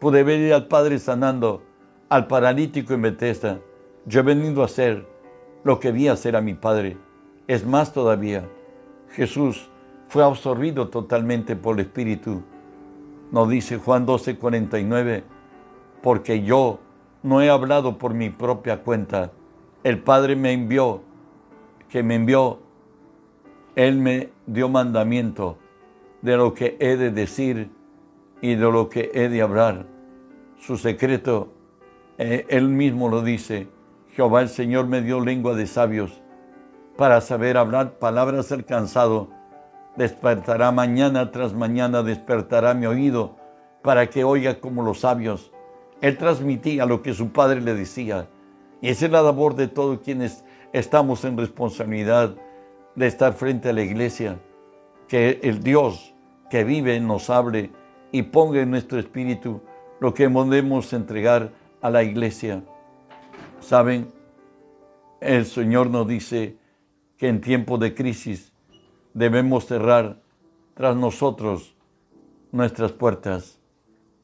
pude 0.00 0.24
ver 0.24 0.52
al 0.52 0.66
Padre 0.66 0.98
sanando 0.98 1.62
al 2.14 2.28
paralítico 2.28 2.94
en 2.94 3.02
Bethesda. 3.02 3.58
Yo 4.06 4.20
he 4.20 4.22
venido 4.22 4.62
a 4.62 4.66
hacer 4.66 5.04
lo 5.64 5.80
que 5.80 5.90
vi 5.90 6.06
hacer 6.06 6.36
a 6.36 6.40
mi 6.40 6.54
Padre. 6.54 6.96
Es 7.48 7.66
más 7.66 7.92
todavía, 7.92 8.48
Jesús 9.10 9.68
fue 10.06 10.22
absorbido 10.22 10.90
totalmente 10.90 11.56
por 11.56 11.74
el 11.74 11.86
Espíritu. 11.86 12.44
Nos 13.32 13.48
dice 13.48 13.78
Juan 13.78 14.06
12, 14.06 14.36
49, 14.36 15.24
porque 16.04 16.44
yo 16.44 16.78
no 17.24 17.42
he 17.42 17.50
hablado 17.50 17.98
por 17.98 18.14
mi 18.14 18.30
propia 18.30 18.84
cuenta. 18.84 19.32
El 19.82 19.98
Padre 19.98 20.36
me 20.36 20.52
envió, 20.52 21.02
que 21.88 22.04
me 22.04 22.14
envió, 22.14 22.60
Él 23.74 23.98
me 23.98 24.30
dio 24.46 24.68
mandamiento 24.68 25.58
de 26.22 26.36
lo 26.36 26.54
que 26.54 26.76
he 26.78 26.96
de 26.96 27.10
decir 27.10 27.70
y 28.40 28.54
de 28.54 28.70
lo 28.70 28.88
que 28.88 29.10
he 29.14 29.28
de 29.28 29.42
hablar. 29.42 29.86
Su 30.60 30.76
secreto, 30.76 31.53
eh, 32.18 32.46
Él 32.48 32.68
mismo 32.68 33.08
lo 33.08 33.22
dice, 33.22 33.68
Jehová 34.14 34.42
el 34.42 34.48
Señor 34.48 34.86
me 34.86 35.02
dio 35.02 35.20
lengua 35.20 35.54
de 35.54 35.66
sabios 35.66 36.22
para 36.96 37.20
saber 37.20 37.56
hablar 37.56 37.98
palabras 37.98 38.52
al 38.52 38.64
cansado. 38.64 39.28
Despertará 39.96 40.70
mañana 40.70 41.30
tras 41.30 41.52
mañana, 41.52 42.02
despertará 42.02 42.74
mi 42.74 42.86
oído 42.86 43.36
para 43.82 44.08
que 44.08 44.24
oiga 44.24 44.60
como 44.60 44.82
los 44.82 45.00
sabios. 45.00 45.52
Él 46.00 46.16
transmitía 46.16 46.86
lo 46.86 47.02
que 47.02 47.14
su 47.14 47.30
padre 47.30 47.60
le 47.60 47.74
decía. 47.74 48.28
Y 48.80 48.88
esa 48.88 49.06
es 49.06 49.12
la 49.12 49.22
labor 49.22 49.54
de 49.56 49.68
todos 49.68 50.00
quienes 50.00 50.44
estamos 50.72 51.24
en 51.24 51.36
responsabilidad 51.36 52.34
de 52.94 53.06
estar 53.06 53.32
frente 53.32 53.70
a 53.70 53.72
la 53.72 53.82
iglesia. 53.82 54.38
Que 55.08 55.40
el 55.42 55.62
Dios 55.62 56.14
que 56.50 56.64
vive 56.64 56.98
nos 57.00 57.30
hable 57.30 57.70
y 58.12 58.22
ponga 58.22 58.60
en 58.60 58.70
nuestro 58.70 58.98
espíritu 58.98 59.60
lo 60.00 60.14
que 60.14 60.28
podemos 60.28 60.92
entregar 60.92 61.50
a 61.84 61.90
la 61.90 62.02
iglesia. 62.02 62.64
Saben, 63.60 64.10
el 65.20 65.44
Señor 65.44 65.90
nos 65.90 66.08
dice 66.08 66.56
que 67.18 67.28
en 67.28 67.42
tiempo 67.42 67.76
de 67.76 67.94
crisis 67.94 68.54
debemos 69.12 69.66
cerrar 69.66 70.22
tras 70.72 70.96
nosotros 70.96 71.76
nuestras 72.52 72.92
puertas 72.92 73.60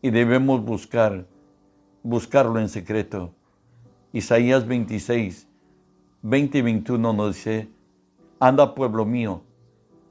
y 0.00 0.08
debemos 0.08 0.64
buscar, 0.64 1.26
buscarlo 2.02 2.58
en 2.60 2.70
secreto. 2.70 3.34
Isaías 4.14 4.66
26, 4.66 5.46
20 6.22 6.58
y 6.58 6.62
21 6.62 7.12
nos 7.12 7.36
dice, 7.36 7.68
anda 8.38 8.74
pueblo 8.74 9.04
mío, 9.04 9.42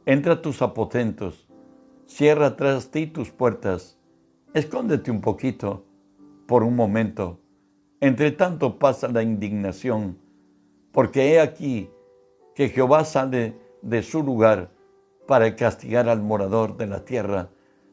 entra 0.05 0.33
a 0.33 0.41
tus 0.43 0.61
aposentos, 0.61 1.47
cierra 2.05 2.55
tras 2.55 2.91
ti 2.91 3.07
tus 3.07 3.31
puertas, 3.31 3.97
escóndete 4.53 5.09
un 5.09 5.21
poquito 5.21 5.88
por 6.49 6.63
un 6.63 6.75
momento 6.75 7.39
entre 8.01 8.31
tanto 8.31 8.79
pasa 8.79 9.07
la 9.07 9.21
indignación, 9.21 10.17
porque 10.91 11.33
he 11.33 11.39
aquí 11.39 11.91
que 12.55 12.69
Jehová 12.69 13.05
sale 13.05 13.55
de 13.83 14.01
su 14.01 14.23
lugar 14.23 14.71
para 15.27 15.55
castigar 15.55 16.09
al 16.09 16.23
morador 16.23 16.75
de 16.75 16.87
la 16.87 17.05
tierra 17.05 17.49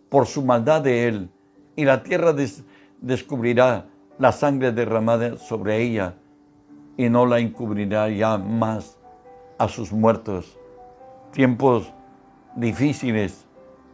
por 0.08 0.24
su 0.24 0.42
maldad 0.42 0.80
de 0.80 1.06
él, 1.06 1.30
y 1.76 1.84
la 1.84 2.02
tierra 2.02 2.34
descubrirá 3.02 3.90
la 4.18 4.32
sangre 4.32 4.72
derramada 4.72 5.36
sobre 5.36 5.82
ella, 5.82 6.14
y 6.96 7.10
no 7.10 7.26
la 7.26 7.40
encubrirá 7.40 8.08
ya 8.08 8.38
más 8.38 8.98
a 9.58 9.68
sus 9.68 9.92
muertos. 9.92 10.58
Tiempos 11.30 11.92
difíciles, 12.54 13.46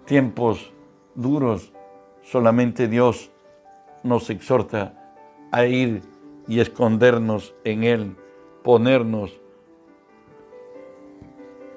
tiempos 0.05 0.73
duros, 1.17 1.73
solamente 2.23 2.87
Dios 2.87 3.32
nos 4.03 4.31
exhorta 4.31 4.95
a 5.51 5.65
ir 5.67 6.03
y 6.49 6.61
escondernos 6.61 7.55
en 7.65 7.85
Él, 7.85 8.17
ponernos 8.63 9.41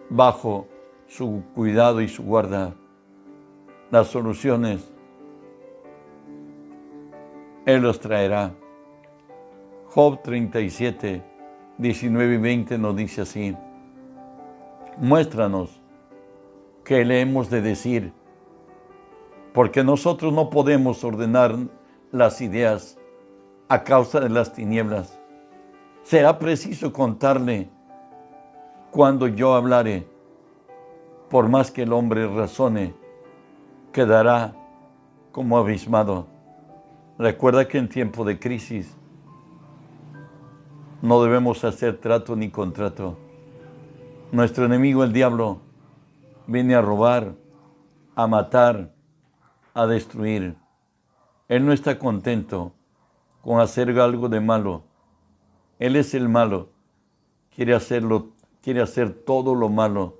bajo 0.09 0.67
su 1.07 1.43
cuidado 1.53 2.01
y 2.01 2.07
su 2.07 2.23
guarda. 2.23 2.73
Las 3.91 4.07
soluciones 4.07 4.91
Él 7.65 7.81
los 7.81 7.99
traerá. 7.99 8.53
Job 9.87 10.21
37, 10.23 11.23
19 11.77 12.35
y 12.35 12.37
20 12.37 12.77
nos 12.77 12.95
dice 12.95 13.21
así, 13.21 13.55
muéstranos 14.97 15.81
qué 16.83 17.05
le 17.05 17.21
hemos 17.21 17.49
de 17.49 17.61
decir, 17.61 18.11
porque 19.53 19.83
nosotros 19.83 20.33
no 20.33 20.49
podemos 20.49 21.03
ordenar 21.03 21.55
las 22.15 22.39
ideas 22.39 22.97
a 23.67 23.83
causa 23.83 24.21
de 24.21 24.29
las 24.29 24.53
tinieblas. 24.53 25.19
Será 26.03 26.39
preciso 26.39 26.93
contarle 26.93 27.69
cuando 28.89 29.27
yo 29.27 29.53
hablare, 29.53 30.07
por 31.29 31.49
más 31.49 31.71
que 31.71 31.83
el 31.83 31.91
hombre 31.91 32.25
razone, 32.27 32.93
quedará 33.91 34.53
como 35.33 35.57
abismado. 35.57 36.27
Recuerda 37.17 37.67
que 37.67 37.79
en 37.79 37.89
tiempo 37.89 38.23
de 38.23 38.39
crisis 38.39 38.95
no 41.01 41.21
debemos 41.21 41.65
hacer 41.65 41.97
trato 41.97 42.37
ni 42.37 42.49
contrato. 42.49 43.17
Nuestro 44.31 44.65
enemigo, 44.65 45.03
el 45.03 45.11
diablo, 45.11 45.59
viene 46.47 46.75
a 46.75 46.81
robar, 46.81 47.35
a 48.15 48.25
matar, 48.25 48.93
a 49.73 49.85
destruir. 49.85 50.55
Él 51.47 51.65
no 51.65 51.73
está 51.73 51.99
contento 51.99 52.73
con 53.41 53.59
hacer 53.59 53.99
algo 53.99 54.29
de 54.29 54.41
malo. 54.41 54.83
Él 55.77 55.95
es 55.95 56.15
el 56.15 56.27
malo. 56.27 56.69
Quiere 57.55 57.75
hacerlo, 57.75 58.29
quiere 58.61 58.81
hacer 58.81 59.13
todo 59.13 59.53
lo 59.53 59.69
malo. 59.69 60.17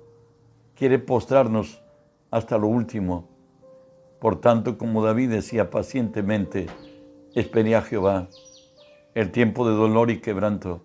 Quiere 0.76 1.00
postrarnos 1.00 1.82
hasta 2.30 2.58
lo 2.58 2.68
último. 2.68 3.28
Por 4.20 4.40
tanto, 4.40 4.78
como 4.78 5.04
David 5.04 5.30
decía 5.30 5.70
pacientemente, 5.70 6.68
esperé 7.34 7.74
a 7.74 7.82
Jehová. 7.82 8.28
El 9.14 9.32
tiempo 9.32 9.68
de 9.68 9.74
dolor 9.74 10.10
y 10.10 10.20
quebranto 10.20 10.82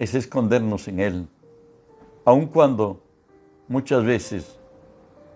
es 0.00 0.14
escondernos 0.14 0.88
en 0.88 0.98
Él. 0.98 1.28
Aun 2.24 2.46
cuando 2.46 3.02
muchas 3.68 4.04
veces 4.04 4.58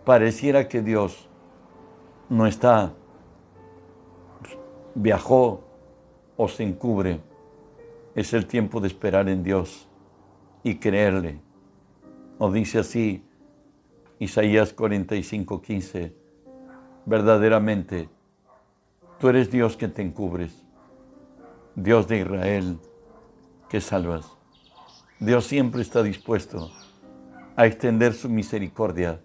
pareciera 0.05 0.68
que 0.68 0.83
Dios 0.83 1.29
no 2.29 2.47
está, 2.47 2.94
viajó, 4.94 5.64
o 6.37 6.48
se 6.48 6.64
encubre, 6.64 7.20
es 8.14 8.33
el 8.33 8.46
tiempo 8.46 8.80
de 8.80 8.88
esperar 8.88 9.28
en 9.28 9.42
Dios 9.42 9.88
y 10.62 10.76
creerle. 10.76 11.40
Nos 12.40 12.52
dice 12.52 12.80
así 12.80 13.24
Isaías 14.18 14.72
45, 14.72 15.62
15, 15.62 16.14
verdaderamente, 17.07 18.09
tú 19.18 19.28
eres 19.28 19.50
Dios 19.50 19.76
que 19.76 19.88
te 19.88 20.02
encubres, 20.02 20.64
Dios 21.74 22.09
de 22.09 22.20
Israel 22.20 22.78
que 23.68 23.80
salvas. 23.80 24.26
Dios 25.20 25.44
siempre 25.46 25.83
está 25.83 26.02
dispuesto 26.02 26.70
a 27.57 27.66
extender 27.66 28.14
su 28.14 28.28
misericordia 28.28 29.20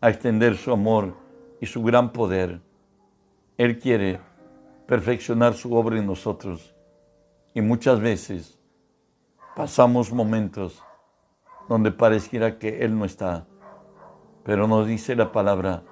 a 0.00 0.10
extender 0.10 0.56
su 0.56 0.72
amor 0.72 1.16
y 1.60 1.66
su 1.66 1.82
gran 1.82 2.12
poder. 2.12 2.60
Él 3.56 3.78
quiere 3.78 4.20
perfeccionar 4.88 5.52
su 5.52 5.74
obra 5.74 5.98
en 5.98 6.06
nosotros. 6.06 6.74
Y 7.52 7.60
muchas 7.60 8.00
veces 8.00 8.58
pasamos 9.54 10.10
momentos 10.10 10.82
donde 11.68 11.92
pareciera 11.92 12.58
que 12.58 12.82
Él 12.82 12.98
no 12.98 13.04
está. 13.04 13.46
Pero 14.44 14.66
nos 14.66 14.86
dice 14.86 15.14
la 15.14 15.30
palabra, 15.30 15.82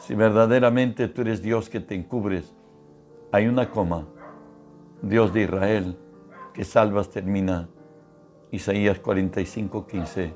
si 0.00 0.14
verdaderamente 0.14 1.08
tú 1.08 1.20
eres 1.20 1.42
Dios 1.42 1.68
que 1.68 1.78
te 1.78 1.94
encubres, 1.94 2.54
hay 3.32 3.48
una 3.48 3.70
coma. 3.70 4.06
Dios 5.02 5.34
de 5.34 5.42
Israel, 5.42 5.98
que 6.54 6.64
salvas 6.64 7.10
termina. 7.10 7.68
Isaías 8.50 8.98
45, 8.98 9.86
15. 9.86 10.34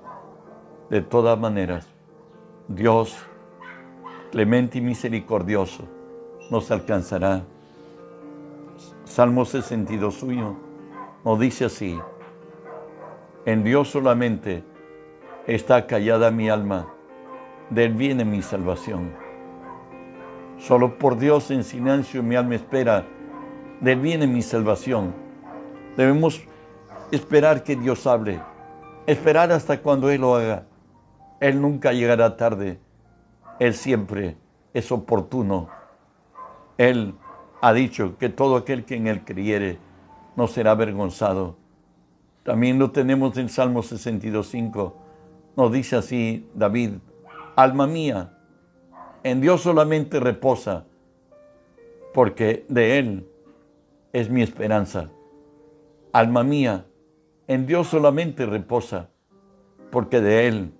De 0.91 1.01
todas 1.01 1.39
maneras, 1.39 1.87
Dios, 2.69 3.17
clemente 4.31 4.77
y 4.77 4.81
misericordioso, 4.83 5.85
nos 6.51 6.71
alcanzará. 6.71 7.43
Salmo 9.11 9.45
62 9.45 10.15
suyo 10.15 10.55
nos 11.25 11.41
dice 11.41 11.65
así, 11.65 11.99
en 13.45 13.65
Dios 13.65 13.89
solamente 13.91 14.63
está 15.49 15.89
callada 15.89 16.31
mi 16.31 16.49
alma, 16.49 16.87
de 17.71 17.87
Él 17.87 17.95
viene 17.95 18.25
mi 18.25 18.41
salvación. 18.41 19.11
Solo 20.59 20.97
por 20.97 21.19
Dios 21.19 21.51
en 21.51 21.65
silencio 21.65 22.23
mi 22.23 22.37
alma 22.37 22.55
espera, 22.55 23.05
de 23.81 23.93
Él 23.95 23.99
viene 23.99 24.29
mi 24.29 24.43
salvación. 24.43 25.13
Debemos 25.97 26.45
esperar 27.11 27.65
que 27.65 27.75
Dios 27.75 28.07
hable, 28.07 28.41
esperar 29.09 29.51
hasta 29.51 29.83
cuando 29.83 30.09
Él 30.09 30.21
lo 30.21 30.37
haga. 30.37 30.67
Él 31.41 31.61
nunca 31.61 31.93
llegará 31.93 32.37
tarde, 32.37 32.79
Él 33.59 33.75
siempre 33.75 34.37
es 34.73 34.93
oportuno. 34.93 35.69
Él 36.79 37.17
ha 37.61 37.73
dicho 37.73 38.17
que 38.19 38.29
todo 38.29 38.57
aquel 38.57 38.85
que 38.85 38.97
en 38.97 39.07
Él 39.07 39.25
creyere 39.25 39.79
no 40.37 40.47
será 40.47 40.73
avergonzado. 40.73 41.57
También 42.43 42.79
lo 42.79 42.91
tenemos 42.91 43.37
en 43.37 43.49
Salmo 43.49 43.83
62.5. 43.83 44.95
Nos 45.57 45.73
dice 45.73 45.97
así 45.97 46.49
David, 46.55 46.93
alma 47.57 47.87
mía, 47.87 48.37
en 49.23 49.41
Dios 49.41 49.61
solamente 49.61 50.19
reposa, 50.21 50.87
porque 52.15 52.65
de 52.69 52.99
Él 52.99 53.29
es 54.13 54.31
mi 54.31 54.43
esperanza. 54.43 55.11
Alma 56.13 56.43
mía, 56.43 56.87
en 57.47 57.67
Dios 57.67 57.89
solamente 57.89 58.47
reposa, 58.47 59.11
porque 59.91 60.21
de 60.21 60.49
Él 60.49 60.73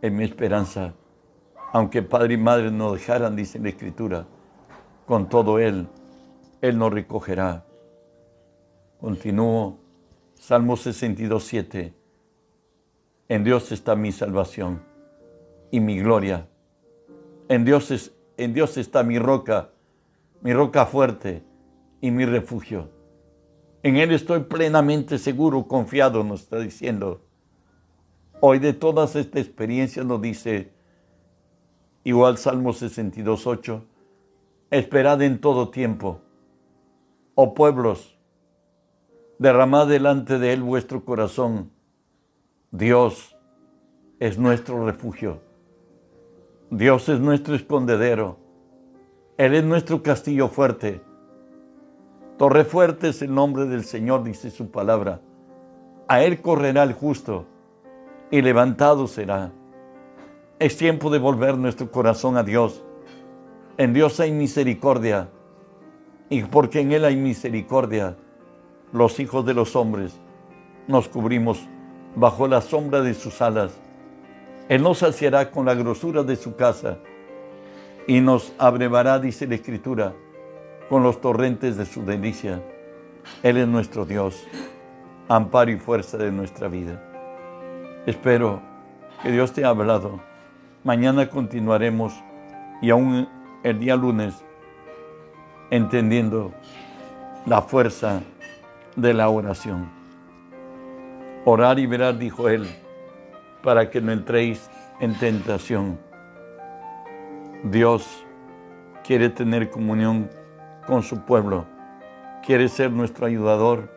es 0.00 0.12
mi 0.12 0.22
esperanza. 0.22 0.94
Aunque 1.72 2.02
padre 2.02 2.34
y 2.34 2.36
madre 2.36 2.70
no 2.70 2.92
dejaran, 2.92 3.34
dice 3.34 3.58
la 3.58 3.70
Escritura, 3.70 4.26
con 5.06 5.28
todo 5.28 5.58
Él, 5.58 5.88
Él 6.60 6.78
nos 6.78 6.92
recogerá. 6.92 7.64
Continúo, 9.00 9.78
Salmo 10.34 10.76
62, 10.76 11.44
7. 11.44 11.94
En 13.28 13.44
Dios 13.44 13.72
está 13.72 13.96
mi 13.96 14.12
salvación 14.12 14.82
y 15.70 15.80
mi 15.80 15.98
gloria. 15.98 16.46
En 17.48 17.64
Dios, 17.64 17.90
es, 17.90 18.12
en 18.36 18.54
Dios 18.54 18.76
está 18.76 19.02
mi 19.02 19.18
roca, 19.18 19.70
mi 20.42 20.52
roca 20.52 20.86
fuerte 20.86 21.42
y 22.00 22.10
mi 22.10 22.24
refugio. 22.24 22.90
En 23.82 23.96
Él 23.96 24.12
estoy 24.12 24.40
plenamente 24.40 25.18
seguro, 25.18 25.66
confiado, 25.68 26.24
nos 26.24 26.42
está 26.42 26.58
diciendo. 26.58 27.22
Hoy 28.40 28.58
de 28.58 28.72
todas 28.72 29.16
estas 29.16 29.42
experiencias 29.42 30.04
nos 30.04 30.20
dice, 30.20 30.72
igual 32.02 32.38
Salmo 32.38 32.72
62, 32.72 33.46
8, 33.46 33.84
esperad 34.70 35.22
en 35.22 35.40
todo 35.40 35.70
tiempo, 35.70 36.20
oh 37.34 37.54
pueblos, 37.54 38.16
derramad 39.38 39.88
delante 39.88 40.38
de 40.38 40.52
Él 40.52 40.62
vuestro 40.62 41.04
corazón. 41.04 41.70
Dios 42.70 43.36
es 44.20 44.38
nuestro 44.38 44.84
refugio. 44.84 45.40
Dios 46.70 47.08
es 47.08 47.20
nuestro 47.20 47.54
escondedero. 47.54 48.38
Él 49.36 49.54
es 49.54 49.64
nuestro 49.64 50.02
castillo 50.02 50.48
fuerte. 50.48 51.00
Torre 52.38 52.64
fuerte 52.64 53.08
es 53.08 53.22
el 53.22 53.34
nombre 53.34 53.66
del 53.66 53.84
Señor, 53.84 54.24
dice 54.24 54.50
su 54.50 54.70
palabra. 54.70 55.20
A 56.08 56.22
Él 56.22 56.40
correrá 56.40 56.82
el 56.82 56.92
justo 56.92 57.46
y 58.30 58.42
levantado 58.42 59.06
será. 59.06 59.52
Es 60.58 60.76
tiempo 60.76 61.10
de 61.10 61.18
volver 61.18 61.58
nuestro 61.58 61.90
corazón 61.90 62.36
a 62.36 62.42
Dios. 62.42 62.84
En 63.76 63.92
Dios 63.92 64.20
hay 64.20 64.32
misericordia 64.32 65.28
y 66.28 66.42
porque 66.42 66.80
en 66.80 66.92
Él 66.92 67.04
hay 67.04 67.16
misericordia, 67.16 68.16
los 68.92 69.18
hijos 69.20 69.44
de 69.44 69.54
los 69.54 69.76
hombres 69.76 70.18
nos 70.86 71.08
cubrimos 71.08 71.66
bajo 72.14 72.46
la 72.46 72.60
sombra 72.60 73.00
de 73.02 73.14
sus 73.14 73.42
alas. 73.42 73.72
Él 74.68 74.82
nos 74.82 74.98
saciará 74.98 75.50
con 75.50 75.66
la 75.66 75.74
grosura 75.74 76.22
de 76.22 76.36
su 76.36 76.56
casa 76.56 76.98
y 78.06 78.20
nos 78.20 78.52
abrevará, 78.58 79.18
dice 79.18 79.46
la 79.46 79.56
Escritura, 79.56 80.14
con 80.88 81.02
los 81.02 81.20
torrentes 81.20 81.76
de 81.76 81.86
su 81.86 82.04
delicia. 82.04 82.62
Él 83.42 83.56
es 83.56 83.66
nuestro 83.66 84.04
Dios, 84.04 84.46
amparo 85.28 85.70
y 85.70 85.78
fuerza 85.78 86.16
de 86.16 86.30
nuestra 86.30 86.68
vida. 86.68 87.02
Espero 88.06 88.60
que 89.22 89.32
Dios 89.32 89.52
te 89.52 89.62
haya 89.62 89.70
hablado. 89.70 90.20
Mañana 90.82 91.28
continuaremos 91.30 92.14
y 92.82 92.90
aún 92.90 93.28
el 93.62 93.78
día 93.80 93.96
lunes 93.96 94.44
entendiendo 95.70 96.52
la 97.46 97.62
fuerza 97.62 98.22
de 98.96 99.14
la 99.14 99.28
oración. 99.28 99.88
Orar 101.44 101.78
y 101.78 101.86
verar, 101.86 102.18
dijo 102.18 102.48
él, 102.48 102.66
para 103.62 103.90
que 103.90 104.00
no 104.00 104.12
entréis 104.12 104.70
en 105.00 105.18
tentación. 105.18 105.98
Dios 107.64 108.24
quiere 109.04 109.28
tener 109.28 109.70
comunión 109.70 110.30
con 110.86 111.02
su 111.02 111.20
pueblo. 111.20 111.66
Quiere 112.44 112.68
ser 112.68 112.90
nuestro 112.90 113.26
ayudador, 113.26 113.90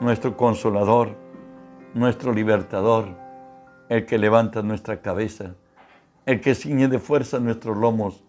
nuestro 0.00 0.36
consolador, 0.36 1.16
nuestro 1.94 2.32
libertador, 2.32 3.08
el 3.88 4.04
que 4.04 4.18
levanta 4.18 4.62
nuestra 4.62 5.00
cabeza, 5.00 5.54
el 6.26 6.40
que 6.40 6.54
ciñe 6.54 6.88
de 6.88 6.98
fuerza 6.98 7.38
nuestros 7.38 7.76
lomos, 7.76 8.22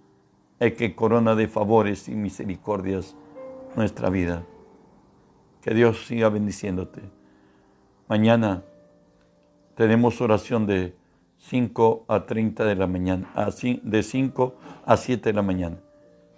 el 0.60 0.76
que 0.76 0.96
corona 0.96 1.36
de 1.36 1.48
favores 1.48 2.08
y 2.10 2.16
misericordias 2.16 3.16
nuestra 3.76 4.10
vida. 4.10 4.46
Que 5.62 5.74
Dios 5.74 6.06
siga 6.06 6.30
bendiciéndote. 6.30 7.02
Mañana 8.08 8.64
tenemos 9.76 10.20
oración 10.22 10.66
de 10.66 10.96
5 11.38 12.06
a 12.08 12.26
30 12.26 12.66
de 12.66 12.76
la 12.76 12.88
mañana, 12.88 13.32
de 13.84 14.04
5 14.04 14.56
a 14.86 14.98
7 14.98 15.30
de 15.30 15.34
la 15.34 15.42
mañana. 15.42 15.78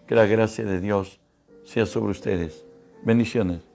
Que 0.06 0.16
la 0.16 0.26
gracia 0.26 0.66
de 0.66 0.80
Dios 0.80 1.20
sea 1.64 1.86
sobre 1.86 2.12
ustedes. 2.12 2.66
Bendiciones. 3.04 3.71